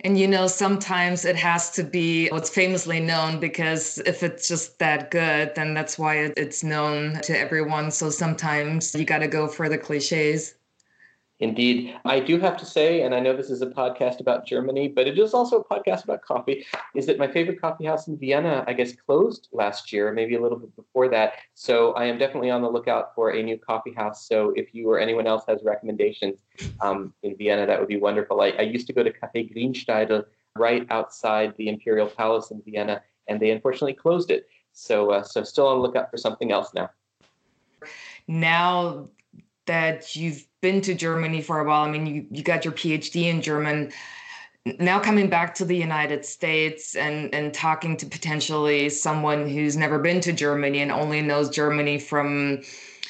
And 0.00 0.18
you 0.18 0.28
know, 0.28 0.46
sometimes 0.46 1.24
it 1.24 1.36
has 1.36 1.70
to 1.72 1.84
be 1.84 2.28
what's 2.28 2.50
famously 2.50 3.00
known 3.00 3.40
because 3.40 3.98
if 4.06 4.22
it's 4.22 4.48
just 4.48 4.78
that 4.78 5.10
good, 5.10 5.54
then 5.54 5.74
that's 5.74 5.98
why 5.98 6.32
it's 6.36 6.62
known 6.64 7.20
to 7.22 7.38
everyone. 7.38 7.90
So 7.90 8.10
sometimes 8.10 8.94
you 8.94 9.04
got 9.04 9.18
to 9.20 9.28
go 9.28 9.46
for 9.48 9.68
the 9.68 9.78
cliches. 9.78 10.54
Indeed. 11.44 11.94
I 12.06 12.20
do 12.20 12.40
have 12.40 12.56
to 12.56 12.64
say, 12.64 13.02
and 13.02 13.14
I 13.14 13.20
know 13.20 13.36
this 13.36 13.50
is 13.50 13.60
a 13.60 13.66
podcast 13.66 14.18
about 14.20 14.46
Germany, 14.46 14.88
but 14.88 15.06
it 15.06 15.18
is 15.18 15.34
also 15.34 15.58
a 15.58 15.64
podcast 15.64 16.04
about 16.04 16.22
coffee, 16.22 16.64
is 16.94 17.04
that 17.04 17.18
my 17.18 17.28
favorite 17.28 17.60
coffee 17.60 17.84
house 17.84 18.08
in 18.08 18.16
Vienna, 18.16 18.64
I 18.66 18.72
guess, 18.72 18.92
closed 18.96 19.48
last 19.52 19.92
year, 19.92 20.10
maybe 20.10 20.36
a 20.36 20.40
little 20.40 20.58
bit 20.58 20.74
before 20.74 21.10
that. 21.10 21.34
So 21.52 21.92
I 21.92 22.06
am 22.06 22.16
definitely 22.16 22.50
on 22.50 22.62
the 22.62 22.70
lookout 22.70 23.14
for 23.14 23.32
a 23.32 23.42
new 23.42 23.58
coffee 23.58 23.92
house. 23.92 24.26
So 24.26 24.54
if 24.56 24.74
you 24.74 24.88
or 24.88 24.98
anyone 24.98 25.26
else 25.26 25.44
has 25.46 25.62
recommendations 25.62 26.40
um, 26.80 27.12
in 27.22 27.36
Vienna, 27.36 27.66
that 27.66 27.78
would 27.78 27.88
be 27.88 27.98
wonderful. 27.98 28.40
I, 28.40 28.48
I 28.58 28.62
used 28.62 28.86
to 28.86 28.94
go 28.94 29.02
to 29.02 29.12
Café 29.12 29.54
Grünsteidl 29.54 30.24
right 30.56 30.86
outside 30.88 31.52
the 31.58 31.68
Imperial 31.68 32.06
Palace 32.06 32.52
in 32.52 32.62
Vienna, 32.64 33.02
and 33.28 33.38
they 33.38 33.50
unfortunately 33.50 33.92
closed 33.92 34.30
it. 34.30 34.48
So, 34.72 35.10
uh, 35.10 35.22
so 35.22 35.44
still 35.44 35.66
on 35.66 35.76
the 35.76 35.82
lookout 35.82 36.10
for 36.10 36.16
something 36.16 36.52
else 36.52 36.72
now. 36.72 36.88
Now 38.26 39.10
that 39.66 40.14
you've 40.14 40.46
been 40.64 40.80
to 40.80 40.94
Germany 40.94 41.42
for 41.42 41.60
a 41.60 41.64
while. 41.64 41.84
I 41.84 41.90
mean, 41.90 42.06
you, 42.06 42.26
you 42.30 42.42
got 42.42 42.64
your 42.64 42.72
PhD 42.72 43.24
in 43.24 43.42
German. 43.42 43.92
Now 44.64 44.98
coming 44.98 45.28
back 45.28 45.54
to 45.56 45.64
the 45.66 45.76
United 45.76 46.24
States 46.24 46.96
and, 46.96 47.34
and 47.34 47.52
talking 47.52 47.98
to 47.98 48.06
potentially 48.06 48.88
someone 48.88 49.46
who's 49.46 49.76
never 49.76 49.98
been 49.98 50.22
to 50.22 50.32
Germany 50.32 50.80
and 50.80 50.90
only 50.90 51.20
knows 51.20 51.50
Germany 51.50 51.98
from 51.98 52.62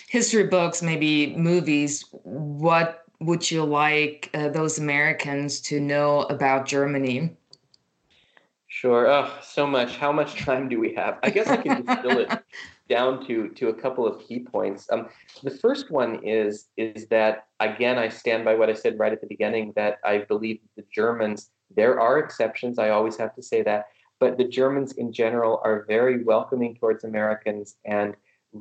history 0.09 0.49
books, 0.49 0.83
maybe 0.83 1.37
movies, 1.37 2.05
what 2.25 3.05
would 3.21 3.49
you 3.49 3.63
like 3.63 4.31
uh, 4.35 4.49
those 4.49 4.81
Americans 4.81 5.61
to 5.61 5.79
know 5.79 6.23
about 6.23 6.67
Germany? 6.67 7.37
Sure. 8.67 9.07
Oh, 9.07 9.31
so 9.41 9.65
much. 9.65 9.97
How 9.97 10.11
much 10.11 10.35
time 10.39 10.69
do 10.69 10.81
we 10.81 10.93
have? 10.95 11.21
I 11.23 11.31
guess 11.31 11.47
I 11.47 11.59
can 11.59 11.85
distill 11.85 12.19
it 12.19 12.33
down 12.95 13.27
to 13.27 13.49
to 13.49 13.69
a 13.71 13.75
couple 13.75 14.07
of 14.07 14.21
key 14.27 14.39
points. 14.39 14.87
Um, 14.93 15.09
the 15.43 15.57
first 15.65 15.91
one 15.91 16.13
is 16.23 16.69
is 16.77 17.09
that 17.09 17.47
again 17.59 17.99
I 17.99 18.09
stand 18.09 18.45
by 18.45 18.55
what 18.55 18.71
I 18.71 18.75
said 18.75 18.99
right 19.01 19.13
at 19.13 19.21
the 19.21 19.27
beginning 19.27 19.73
that 19.75 19.99
I 20.05 20.19
believe 20.19 20.61
the 20.77 20.85
Germans. 20.95 21.51
There 21.81 22.01
are 22.01 22.19
exceptions. 22.19 22.79
I 22.79 22.91
always 22.91 23.17
have 23.17 23.35
to 23.35 23.43
say 23.43 23.63
that, 23.63 23.87
but 24.21 24.39
the 24.39 24.49
Germans 24.61 24.93
in 24.93 25.13
general 25.13 25.61
are 25.65 25.85
very 25.89 26.23
welcoming 26.23 26.77
towards 26.77 27.03
Americans 27.03 27.77
and 27.85 28.15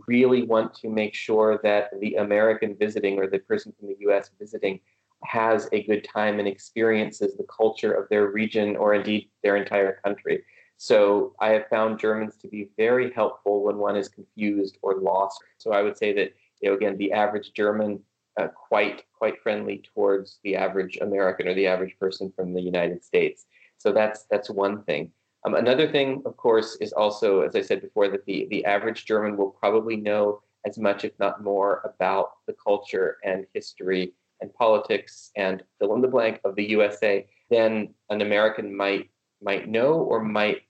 really 0.07 0.41
want 0.53 0.73
to 0.81 0.89
make 0.89 1.13
sure 1.13 1.59
that 1.61 1.83
the 2.01 2.15
American 2.15 2.75
visiting 2.75 3.19
or 3.19 3.27
the 3.27 3.37
person 3.37 3.71
from 3.77 3.89
the 3.89 3.97
U.S. 4.07 4.31
visiting 4.39 4.79
has 5.25 5.69
a 5.71 5.83
good 5.83 6.03
time 6.03 6.39
and 6.39 6.47
experiences 6.47 7.37
the 7.37 7.45
culture 7.59 7.93
of 7.93 8.09
their 8.09 8.25
region 8.31 8.75
or 8.75 8.95
indeed 8.95 9.29
their 9.43 9.57
entire 9.57 9.99
country. 10.03 10.43
So 10.77 11.33
I 11.39 11.49
have 11.49 11.67
found 11.69 11.99
Germans 11.99 12.35
to 12.37 12.47
be 12.47 12.69
very 12.77 13.11
helpful 13.13 13.63
when 13.63 13.77
one 13.77 13.95
is 13.95 14.09
confused 14.09 14.77
or 14.81 14.99
lost. 14.99 15.39
So 15.57 15.71
I 15.71 15.81
would 15.81 15.97
say 15.97 16.13
that 16.13 16.33
you 16.61 16.69
know 16.69 16.75
again 16.75 16.97
the 16.97 17.11
average 17.11 17.53
German 17.53 17.99
uh, 18.39 18.47
quite 18.47 19.03
quite 19.13 19.41
friendly 19.41 19.83
towards 19.93 20.39
the 20.43 20.55
average 20.55 20.97
American 21.01 21.47
or 21.47 21.53
the 21.53 21.67
average 21.67 21.97
person 21.99 22.33
from 22.35 22.53
the 22.53 22.61
United 22.61 23.03
States. 23.03 23.45
So 23.77 23.91
that's 23.91 24.25
that's 24.29 24.49
one 24.49 24.83
thing. 24.83 25.11
Um, 25.45 25.55
another 25.55 25.91
thing, 25.91 26.21
of 26.25 26.37
course, 26.37 26.77
is 26.79 26.93
also, 26.93 27.41
as 27.41 27.55
I 27.55 27.61
said 27.61 27.81
before, 27.81 28.07
that 28.09 28.25
the, 28.25 28.47
the 28.49 28.63
average 28.63 29.05
German 29.05 29.35
will 29.35 29.49
probably 29.49 29.97
know 29.97 30.41
as 30.65 30.77
much, 30.77 31.03
if 31.03 31.11
not 31.19 31.43
more, 31.43 31.81
about 31.83 32.31
the 32.47 32.53
culture 32.53 33.17
and 33.25 33.45
history 33.53 34.13
and 34.39 34.53
politics 34.53 35.31
and 35.35 35.61
fill 35.79 35.95
in 35.95 36.01
the 36.01 36.07
blank 36.07 36.39
of 36.45 36.55
the 36.55 36.69
USA 36.69 37.27
than 37.49 37.93
an 38.09 38.21
American 38.21 38.75
might 38.75 39.09
might 39.43 39.67
know 39.67 39.93
or 39.93 40.23
might 40.23 40.61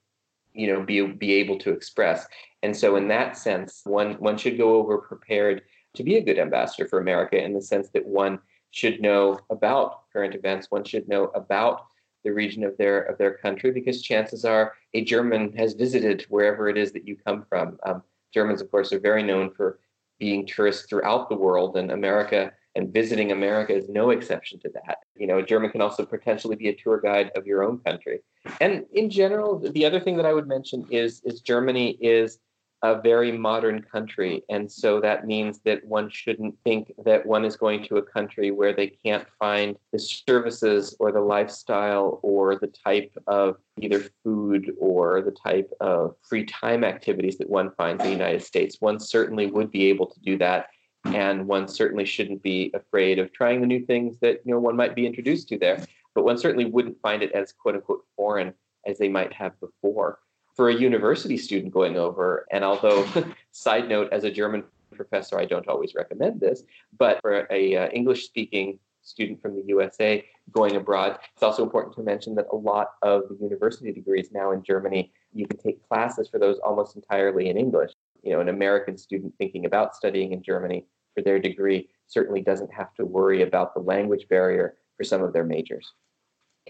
you 0.52 0.66
know 0.66 0.82
be 0.82 1.06
be 1.06 1.34
able 1.34 1.58
to 1.60 1.70
express. 1.70 2.26
And 2.62 2.76
so 2.76 2.96
in 2.96 3.08
that 3.08 3.36
sense 3.36 3.82
one 3.84 4.14
one 4.14 4.36
should 4.36 4.58
go 4.58 4.76
over 4.76 4.98
prepared 4.98 5.62
to 5.94 6.02
be 6.02 6.16
a 6.16 6.22
good 6.22 6.38
ambassador 6.38 6.88
for 6.88 6.98
america 6.98 7.42
in 7.42 7.54
the 7.54 7.62
sense 7.62 7.88
that 7.90 8.06
one 8.06 8.38
should 8.70 9.00
know 9.00 9.38
about 9.50 10.10
current 10.12 10.34
events. 10.34 10.70
One 10.70 10.82
should 10.82 11.08
know 11.08 11.26
about 11.26 11.86
the 12.24 12.32
region 12.32 12.64
of 12.64 12.76
their 12.76 13.02
of 13.02 13.18
their 13.18 13.34
country 13.34 13.70
because 13.70 14.02
chances 14.02 14.44
are 14.44 14.72
a 14.94 15.04
german 15.04 15.52
has 15.52 15.74
visited 15.74 16.22
wherever 16.28 16.68
it 16.68 16.78
is 16.78 16.90
that 16.92 17.06
you 17.06 17.16
come 17.16 17.44
from. 17.48 17.78
Um, 17.84 18.02
germans 18.32 18.60
of 18.60 18.70
course 18.70 18.92
are 18.92 18.98
very 18.98 19.22
known 19.22 19.50
for 19.50 19.78
being 20.18 20.46
tourists 20.46 20.86
throughout 20.88 21.28
the 21.28 21.36
world 21.36 21.76
and 21.76 21.90
america 21.90 22.52
and 22.74 22.92
visiting 22.92 23.32
America 23.32 23.74
is 23.74 23.88
no 23.88 24.10
exception 24.10 24.58
to 24.60 24.70
that. 24.70 24.98
You 25.16 25.26
know, 25.26 25.38
a 25.38 25.42
German 25.42 25.70
can 25.70 25.80
also 25.80 26.04
potentially 26.04 26.56
be 26.56 26.68
a 26.68 26.74
tour 26.74 27.00
guide 27.00 27.30
of 27.36 27.46
your 27.46 27.62
own 27.62 27.78
country. 27.78 28.20
And 28.60 28.84
in 28.92 29.10
general, 29.10 29.58
the 29.58 29.86
other 29.86 30.00
thing 30.00 30.16
that 30.16 30.26
I 30.26 30.32
would 30.32 30.48
mention 30.48 30.86
is 30.90 31.22
is 31.24 31.40
Germany 31.40 31.90
is 32.00 32.38
a 32.84 33.00
very 33.00 33.32
modern 33.32 33.80
country. 33.80 34.42
And 34.50 34.70
so 34.70 35.00
that 35.00 35.26
means 35.26 35.60
that 35.64 35.82
one 35.86 36.10
shouldn't 36.10 36.54
think 36.64 36.92
that 37.06 37.24
one 37.24 37.46
is 37.46 37.56
going 37.56 37.82
to 37.84 37.96
a 37.96 38.02
country 38.02 38.50
where 38.50 38.74
they 38.74 38.88
can't 38.88 39.26
find 39.38 39.76
the 39.90 39.98
services 39.98 40.94
or 41.00 41.10
the 41.10 41.20
lifestyle 41.20 42.20
or 42.22 42.56
the 42.56 42.66
type 42.66 43.10
of 43.26 43.56
either 43.80 44.04
food 44.22 44.70
or 44.78 45.22
the 45.22 45.30
type 45.30 45.72
of 45.80 46.14
free 46.28 46.44
time 46.44 46.84
activities 46.84 47.38
that 47.38 47.48
one 47.48 47.70
finds 47.78 48.02
in 48.02 48.10
the 48.10 48.16
United 48.16 48.42
States. 48.42 48.76
One 48.80 49.00
certainly 49.00 49.46
would 49.46 49.70
be 49.70 49.86
able 49.86 50.06
to 50.06 50.20
do 50.20 50.36
that 50.38 50.66
and 51.06 51.46
one 51.46 51.68
certainly 51.68 52.04
shouldn't 52.04 52.42
be 52.42 52.70
afraid 52.74 53.18
of 53.18 53.32
trying 53.32 53.60
the 53.60 53.66
new 53.66 53.84
things 53.84 54.18
that 54.20 54.40
you 54.44 54.52
know 54.52 54.60
one 54.60 54.76
might 54.76 54.94
be 54.94 55.06
introduced 55.06 55.48
to 55.48 55.58
there 55.58 55.84
but 56.14 56.24
one 56.24 56.38
certainly 56.38 56.64
wouldn't 56.64 57.00
find 57.00 57.22
it 57.22 57.32
as 57.32 57.52
quote 57.52 57.74
unquote 57.74 58.04
foreign 58.16 58.52
as 58.86 58.98
they 58.98 59.08
might 59.08 59.32
have 59.32 59.58
before 59.60 60.18
for 60.54 60.68
a 60.68 60.74
university 60.74 61.36
student 61.36 61.72
going 61.72 61.96
over 61.96 62.46
and 62.50 62.64
although 62.64 63.06
side 63.52 63.88
note 63.88 64.12
as 64.12 64.24
a 64.24 64.30
german 64.30 64.62
professor 64.94 65.38
i 65.38 65.44
don't 65.44 65.68
always 65.68 65.94
recommend 65.94 66.40
this 66.40 66.62
but 66.98 67.20
for 67.20 67.46
a 67.50 67.76
uh, 67.76 67.88
english 67.88 68.24
speaking 68.24 68.78
student 69.02 69.40
from 69.40 69.54
the 69.54 69.62
usa 69.66 70.24
going 70.52 70.76
abroad. 70.76 71.18
It's 71.34 71.42
also 71.42 71.62
important 71.62 71.94
to 71.96 72.02
mention 72.02 72.34
that 72.36 72.46
a 72.52 72.56
lot 72.56 72.92
of 73.02 73.22
the 73.28 73.36
university 73.40 73.92
degrees 73.92 74.30
now 74.32 74.52
in 74.52 74.62
Germany, 74.62 75.12
you 75.32 75.46
can 75.46 75.58
take 75.58 75.86
classes 75.88 76.28
for 76.28 76.38
those 76.38 76.58
almost 76.58 76.96
entirely 76.96 77.48
in 77.48 77.56
English. 77.56 77.92
You 78.24 78.32
know, 78.32 78.40
an 78.40 78.48
American 78.48 78.96
student 78.96 79.34
thinking 79.38 79.66
about 79.66 79.94
studying 79.94 80.32
in 80.32 80.42
Germany 80.42 80.86
for 81.14 81.22
their 81.22 81.38
degree 81.38 81.88
certainly 82.06 82.40
doesn't 82.40 82.72
have 82.72 82.94
to 82.94 83.04
worry 83.04 83.42
about 83.42 83.74
the 83.74 83.80
language 83.80 84.26
barrier 84.28 84.76
for 84.96 85.04
some 85.04 85.22
of 85.22 85.32
their 85.32 85.44
majors. 85.44 85.92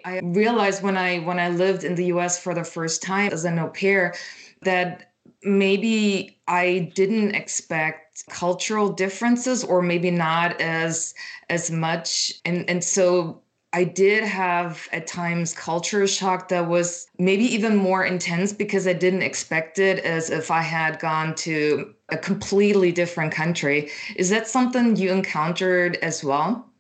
I 0.05 0.21
realized 0.23 0.83
when 0.83 0.97
I 0.97 1.19
when 1.21 1.39
I 1.39 1.51
lived 1.51 1.85
in 1.85 1.95
the 1.95 2.07
US 2.07 2.41
for 2.43 2.55
the 2.55 2.65
first 2.65 3.03
time 3.03 3.33
as 3.33 3.45
an 3.45 3.59
au 3.59 3.69
pair 3.69 4.15
that 4.63 5.13
maybe 5.45 6.41
I 6.49 6.91
didn't 6.95 7.35
expect 7.35 8.27
cultural 8.29 8.91
differences 8.91 9.63
or 9.63 9.83
maybe 9.83 10.11
not 10.11 10.61
as 10.61 11.15
as 11.49 11.71
much 11.71 12.33
and 12.45 12.69
and 12.69 12.83
so 12.83 13.44
I 13.75 13.83
did 13.83 14.23
have 14.23 14.89
at 14.93 15.09
times 15.09 15.53
culture 15.53 16.07
shock 16.07 16.49
that 16.49 16.69
was 16.69 17.09
maybe 17.19 17.43
even 17.45 17.75
more 17.75 18.05
intense 18.05 18.53
because 18.53 18.87
I 18.87 18.93
didn't 18.93 19.23
expect 19.23 19.81
it 19.81 19.99
as 20.05 20.31
if 20.31 20.49
I 20.53 20.63
had 20.63 21.01
gone 21.01 21.35
to 21.37 21.93
a 22.09 22.17
completely 22.17 22.93
different 22.93 23.33
country. 23.33 23.91
Is 24.15 24.31
that 24.31 24.47
something 24.47 24.95
you 24.95 25.11
encountered 25.11 25.97
as 26.03 26.23
well? 26.23 26.71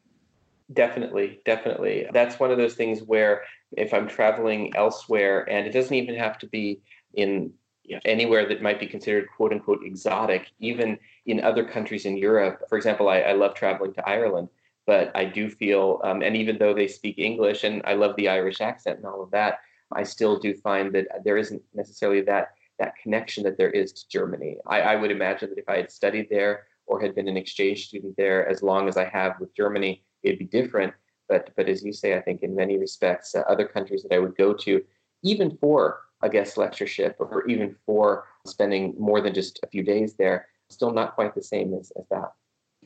Definitely, 0.72 1.40
definitely. 1.44 2.06
That's 2.12 2.38
one 2.38 2.52
of 2.52 2.58
those 2.58 2.74
things 2.74 3.02
where 3.02 3.42
if 3.72 3.92
I'm 3.92 4.06
traveling 4.06 4.72
elsewhere, 4.76 5.50
and 5.50 5.66
it 5.66 5.72
doesn't 5.72 5.94
even 5.94 6.14
have 6.14 6.38
to 6.38 6.46
be 6.46 6.80
in 7.14 7.52
you 7.82 7.96
know, 7.96 8.00
anywhere 8.04 8.46
that 8.48 8.62
might 8.62 8.78
be 8.78 8.86
considered 8.86 9.26
quote 9.36 9.52
unquote 9.52 9.80
exotic, 9.84 10.52
even 10.60 10.96
in 11.26 11.42
other 11.42 11.64
countries 11.64 12.06
in 12.06 12.16
Europe. 12.16 12.62
For 12.68 12.78
example, 12.78 13.08
I, 13.08 13.18
I 13.18 13.32
love 13.32 13.54
traveling 13.54 13.94
to 13.94 14.08
Ireland 14.08 14.48
but 14.86 15.10
I 15.14 15.24
do 15.24 15.48
feel, 15.48 16.00
um, 16.04 16.22
and 16.22 16.36
even 16.36 16.58
though 16.58 16.74
they 16.74 16.88
speak 16.88 17.18
English 17.18 17.64
and 17.64 17.82
I 17.84 17.94
love 17.94 18.14
the 18.16 18.28
Irish 18.28 18.60
accent 18.60 18.98
and 18.98 19.06
all 19.06 19.22
of 19.22 19.30
that, 19.30 19.58
I 19.92 20.02
still 20.02 20.38
do 20.38 20.54
find 20.54 20.92
that 20.94 21.24
there 21.24 21.36
isn't 21.36 21.62
necessarily 21.74 22.20
that 22.22 22.54
that 22.78 22.96
connection 22.96 23.44
that 23.44 23.56
there 23.56 23.70
is 23.70 23.92
to 23.92 24.08
Germany. 24.08 24.56
I, 24.66 24.80
I 24.80 24.96
would 24.96 25.12
imagine 25.12 25.48
that 25.50 25.58
if 25.58 25.68
I 25.68 25.76
had 25.76 25.92
studied 25.92 26.28
there 26.28 26.66
or 26.86 27.00
had 27.00 27.14
been 27.14 27.28
an 27.28 27.36
exchange 27.36 27.86
student 27.86 28.16
there 28.16 28.48
as 28.48 28.64
long 28.64 28.88
as 28.88 28.96
I 28.96 29.04
have 29.04 29.38
with 29.38 29.54
Germany, 29.54 30.02
it'd 30.24 30.40
be 30.40 30.44
different. 30.44 30.92
But 31.28 31.50
but 31.56 31.68
as 31.68 31.84
you 31.84 31.92
say, 31.92 32.16
I 32.16 32.20
think 32.20 32.42
in 32.42 32.54
many 32.54 32.76
respects, 32.76 33.34
uh, 33.34 33.42
other 33.48 33.66
countries 33.66 34.02
that 34.02 34.14
I 34.14 34.18
would 34.18 34.36
go 34.36 34.52
to, 34.52 34.82
even 35.22 35.56
for 35.58 36.00
a 36.22 36.28
guest 36.28 36.56
lectureship 36.56 37.16
or 37.18 37.46
even 37.46 37.76
for 37.86 38.24
spending 38.46 38.94
more 38.98 39.20
than 39.20 39.34
just 39.34 39.60
a 39.62 39.68
few 39.68 39.82
days 39.82 40.14
there, 40.14 40.48
still 40.68 40.92
not 40.92 41.14
quite 41.14 41.34
the 41.34 41.42
same 41.42 41.74
as, 41.74 41.92
as 41.98 42.06
that 42.10 42.32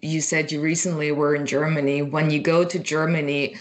you 0.03 0.21
said 0.21 0.53
you 0.53 0.61
recently 0.61 1.13
were 1.13 1.35
in 1.35 1.47
Germany. 1.47 2.03
When 2.03 2.31
you 2.31 2.41
go 2.41 2.65
to 2.65 2.79
Germany, 2.79 3.57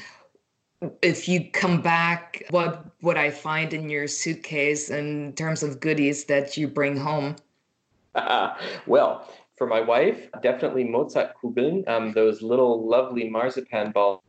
if 1.01 1.27
you 1.27 1.49
come 1.51 1.81
back, 1.81 2.43
what 2.49 2.85
would 3.01 3.17
I 3.17 3.29
find 3.29 3.73
in 3.73 3.89
your 3.89 4.07
suitcase 4.07 4.89
in 4.89 5.33
terms 5.33 5.63
of 5.63 5.79
goodies 5.79 6.25
that 6.25 6.57
you 6.57 6.67
bring 6.67 6.97
home? 6.97 7.35
Uh, 8.15 8.55
well, 8.87 9.33
for 9.57 9.65
my 9.67 9.81
wife, 9.81 10.29
definitely 10.41 10.83
Mozartkugeln, 10.83 11.87
um, 11.87 12.13
those 12.13 12.41
little 12.41 12.87
lovely 12.87 13.29
marzipan 13.29 13.91
balls 13.91 14.21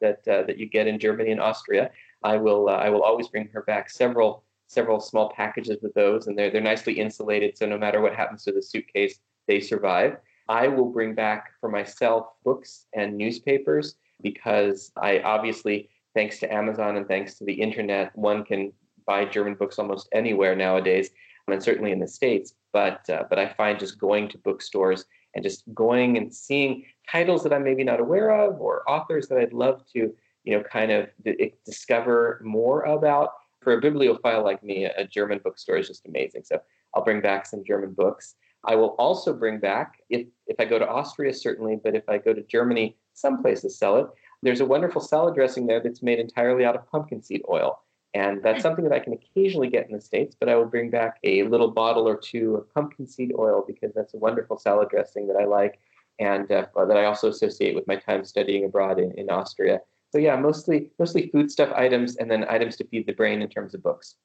that 0.00 0.26
uh, 0.26 0.42
that 0.44 0.58
you 0.58 0.66
get 0.66 0.86
in 0.86 0.98
Germany 0.98 1.32
and 1.32 1.40
Austria. 1.40 1.90
I 2.22 2.36
will 2.36 2.68
uh, 2.68 2.76
I 2.76 2.88
will 2.88 3.02
always 3.02 3.28
bring 3.28 3.48
her 3.52 3.62
back 3.62 3.90
several 3.90 4.44
several 4.66 5.00
small 5.00 5.30
packages 5.30 5.78
with 5.82 5.92
those, 5.94 6.28
and 6.28 6.38
they're 6.38 6.50
they're 6.50 6.62
nicely 6.62 6.94
insulated, 6.94 7.58
so 7.58 7.66
no 7.66 7.76
matter 7.76 8.00
what 8.00 8.14
happens 8.14 8.42
to 8.44 8.52
the 8.52 8.62
suitcase, 8.62 9.20
they 9.46 9.60
survive. 9.60 10.16
I 10.50 10.66
will 10.66 10.90
bring 10.90 11.14
back 11.14 11.52
for 11.60 11.70
myself 11.70 12.26
books 12.44 12.86
and 12.92 13.16
newspapers 13.16 13.94
because 14.20 14.90
I 15.00 15.20
obviously, 15.20 15.88
thanks 16.12 16.40
to 16.40 16.52
Amazon 16.52 16.96
and 16.96 17.06
thanks 17.06 17.34
to 17.36 17.44
the 17.44 17.52
internet, 17.52 18.10
one 18.18 18.44
can 18.44 18.72
buy 19.06 19.26
German 19.26 19.54
books 19.54 19.78
almost 19.78 20.08
anywhere 20.12 20.56
nowadays, 20.56 21.10
and 21.46 21.62
certainly 21.62 21.92
in 21.92 22.00
the 22.00 22.08
States. 22.08 22.54
But 22.72 23.08
uh, 23.08 23.24
but 23.30 23.38
I 23.38 23.52
find 23.54 23.78
just 23.78 24.00
going 24.00 24.28
to 24.30 24.38
bookstores 24.38 25.04
and 25.36 25.44
just 25.44 25.62
going 25.72 26.16
and 26.16 26.34
seeing 26.34 26.84
titles 27.08 27.44
that 27.44 27.52
I'm 27.52 27.62
maybe 27.62 27.84
not 27.84 28.00
aware 28.00 28.32
of 28.32 28.60
or 28.60 28.82
authors 28.90 29.28
that 29.28 29.38
I'd 29.38 29.52
love 29.52 29.84
to, 29.92 30.12
you 30.42 30.56
know, 30.56 30.64
kind 30.64 30.90
of 30.90 31.10
d- 31.24 31.54
discover 31.64 32.40
more 32.44 32.82
about. 32.82 33.30
For 33.62 33.74
a 33.74 33.80
bibliophile 33.80 34.42
like 34.42 34.64
me, 34.64 34.86
a 34.86 35.06
German 35.06 35.38
bookstore 35.44 35.76
is 35.76 35.86
just 35.86 36.06
amazing. 36.06 36.42
So 36.44 36.60
I'll 36.94 37.04
bring 37.04 37.20
back 37.20 37.46
some 37.46 37.62
German 37.64 37.92
books. 37.92 38.34
I 38.64 38.76
will 38.76 38.90
also 38.98 39.32
bring 39.32 39.58
back, 39.58 40.02
if, 40.10 40.26
if 40.46 40.56
I 40.58 40.64
go 40.64 40.78
to 40.78 40.88
Austria, 40.88 41.32
certainly, 41.32 41.78
but 41.82 41.94
if 41.94 42.08
I 42.08 42.18
go 42.18 42.34
to 42.34 42.42
Germany, 42.42 42.96
some 43.14 43.40
places 43.40 43.78
sell 43.78 43.96
it. 43.96 44.06
There's 44.42 44.60
a 44.60 44.66
wonderful 44.66 45.00
salad 45.00 45.34
dressing 45.34 45.66
there 45.66 45.80
that's 45.80 46.02
made 46.02 46.18
entirely 46.18 46.64
out 46.64 46.74
of 46.74 46.90
pumpkin 46.90 47.22
seed 47.22 47.42
oil. 47.50 47.82
And 48.12 48.42
that's 48.42 48.62
something 48.62 48.84
that 48.84 48.92
I 48.92 48.98
can 48.98 49.12
occasionally 49.12 49.68
get 49.68 49.86
in 49.86 49.92
the 49.92 50.00
States, 50.00 50.36
but 50.38 50.48
I 50.48 50.56
will 50.56 50.66
bring 50.66 50.90
back 50.90 51.18
a 51.22 51.44
little 51.44 51.70
bottle 51.70 52.08
or 52.08 52.16
two 52.16 52.56
of 52.56 52.72
pumpkin 52.74 53.06
seed 53.06 53.32
oil 53.38 53.64
because 53.66 53.92
that's 53.94 54.14
a 54.14 54.18
wonderful 54.18 54.58
salad 54.58 54.88
dressing 54.88 55.28
that 55.28 55.36
I 55.36 55.44
like 55.44 55.78
and 56.18 56.50
uh, 56.50 56.66
that 56.76 56.96
I 56.96 57.04
also 57.04 57.28
associate 57.28 57.74
with 57.74 57.86
my 57.86 57.96
time 57.96 58.24
studying 58.24 58.64
abroad 58.64 58.98
in, 58.98 59.12
in 59.12 59.30
Austria. 59.30 59.80
So 60.10 60.18
yeah, 60.18 60.34
mostly 60.36 60.90
mostly 60.98 61.30
foodstuff 61.30 61.72
items 61.72 62.16
and 62.16 62.28
then 62.28 62.44
items 62.48 62.76
to 62.76 62.84
feed 62.88 63.06
the 63.06 63.12
brain 63.12 63.42
in 63.42 63.48
terms 63.48 63.74
of 63.74 63.82
books. 63.82 64.16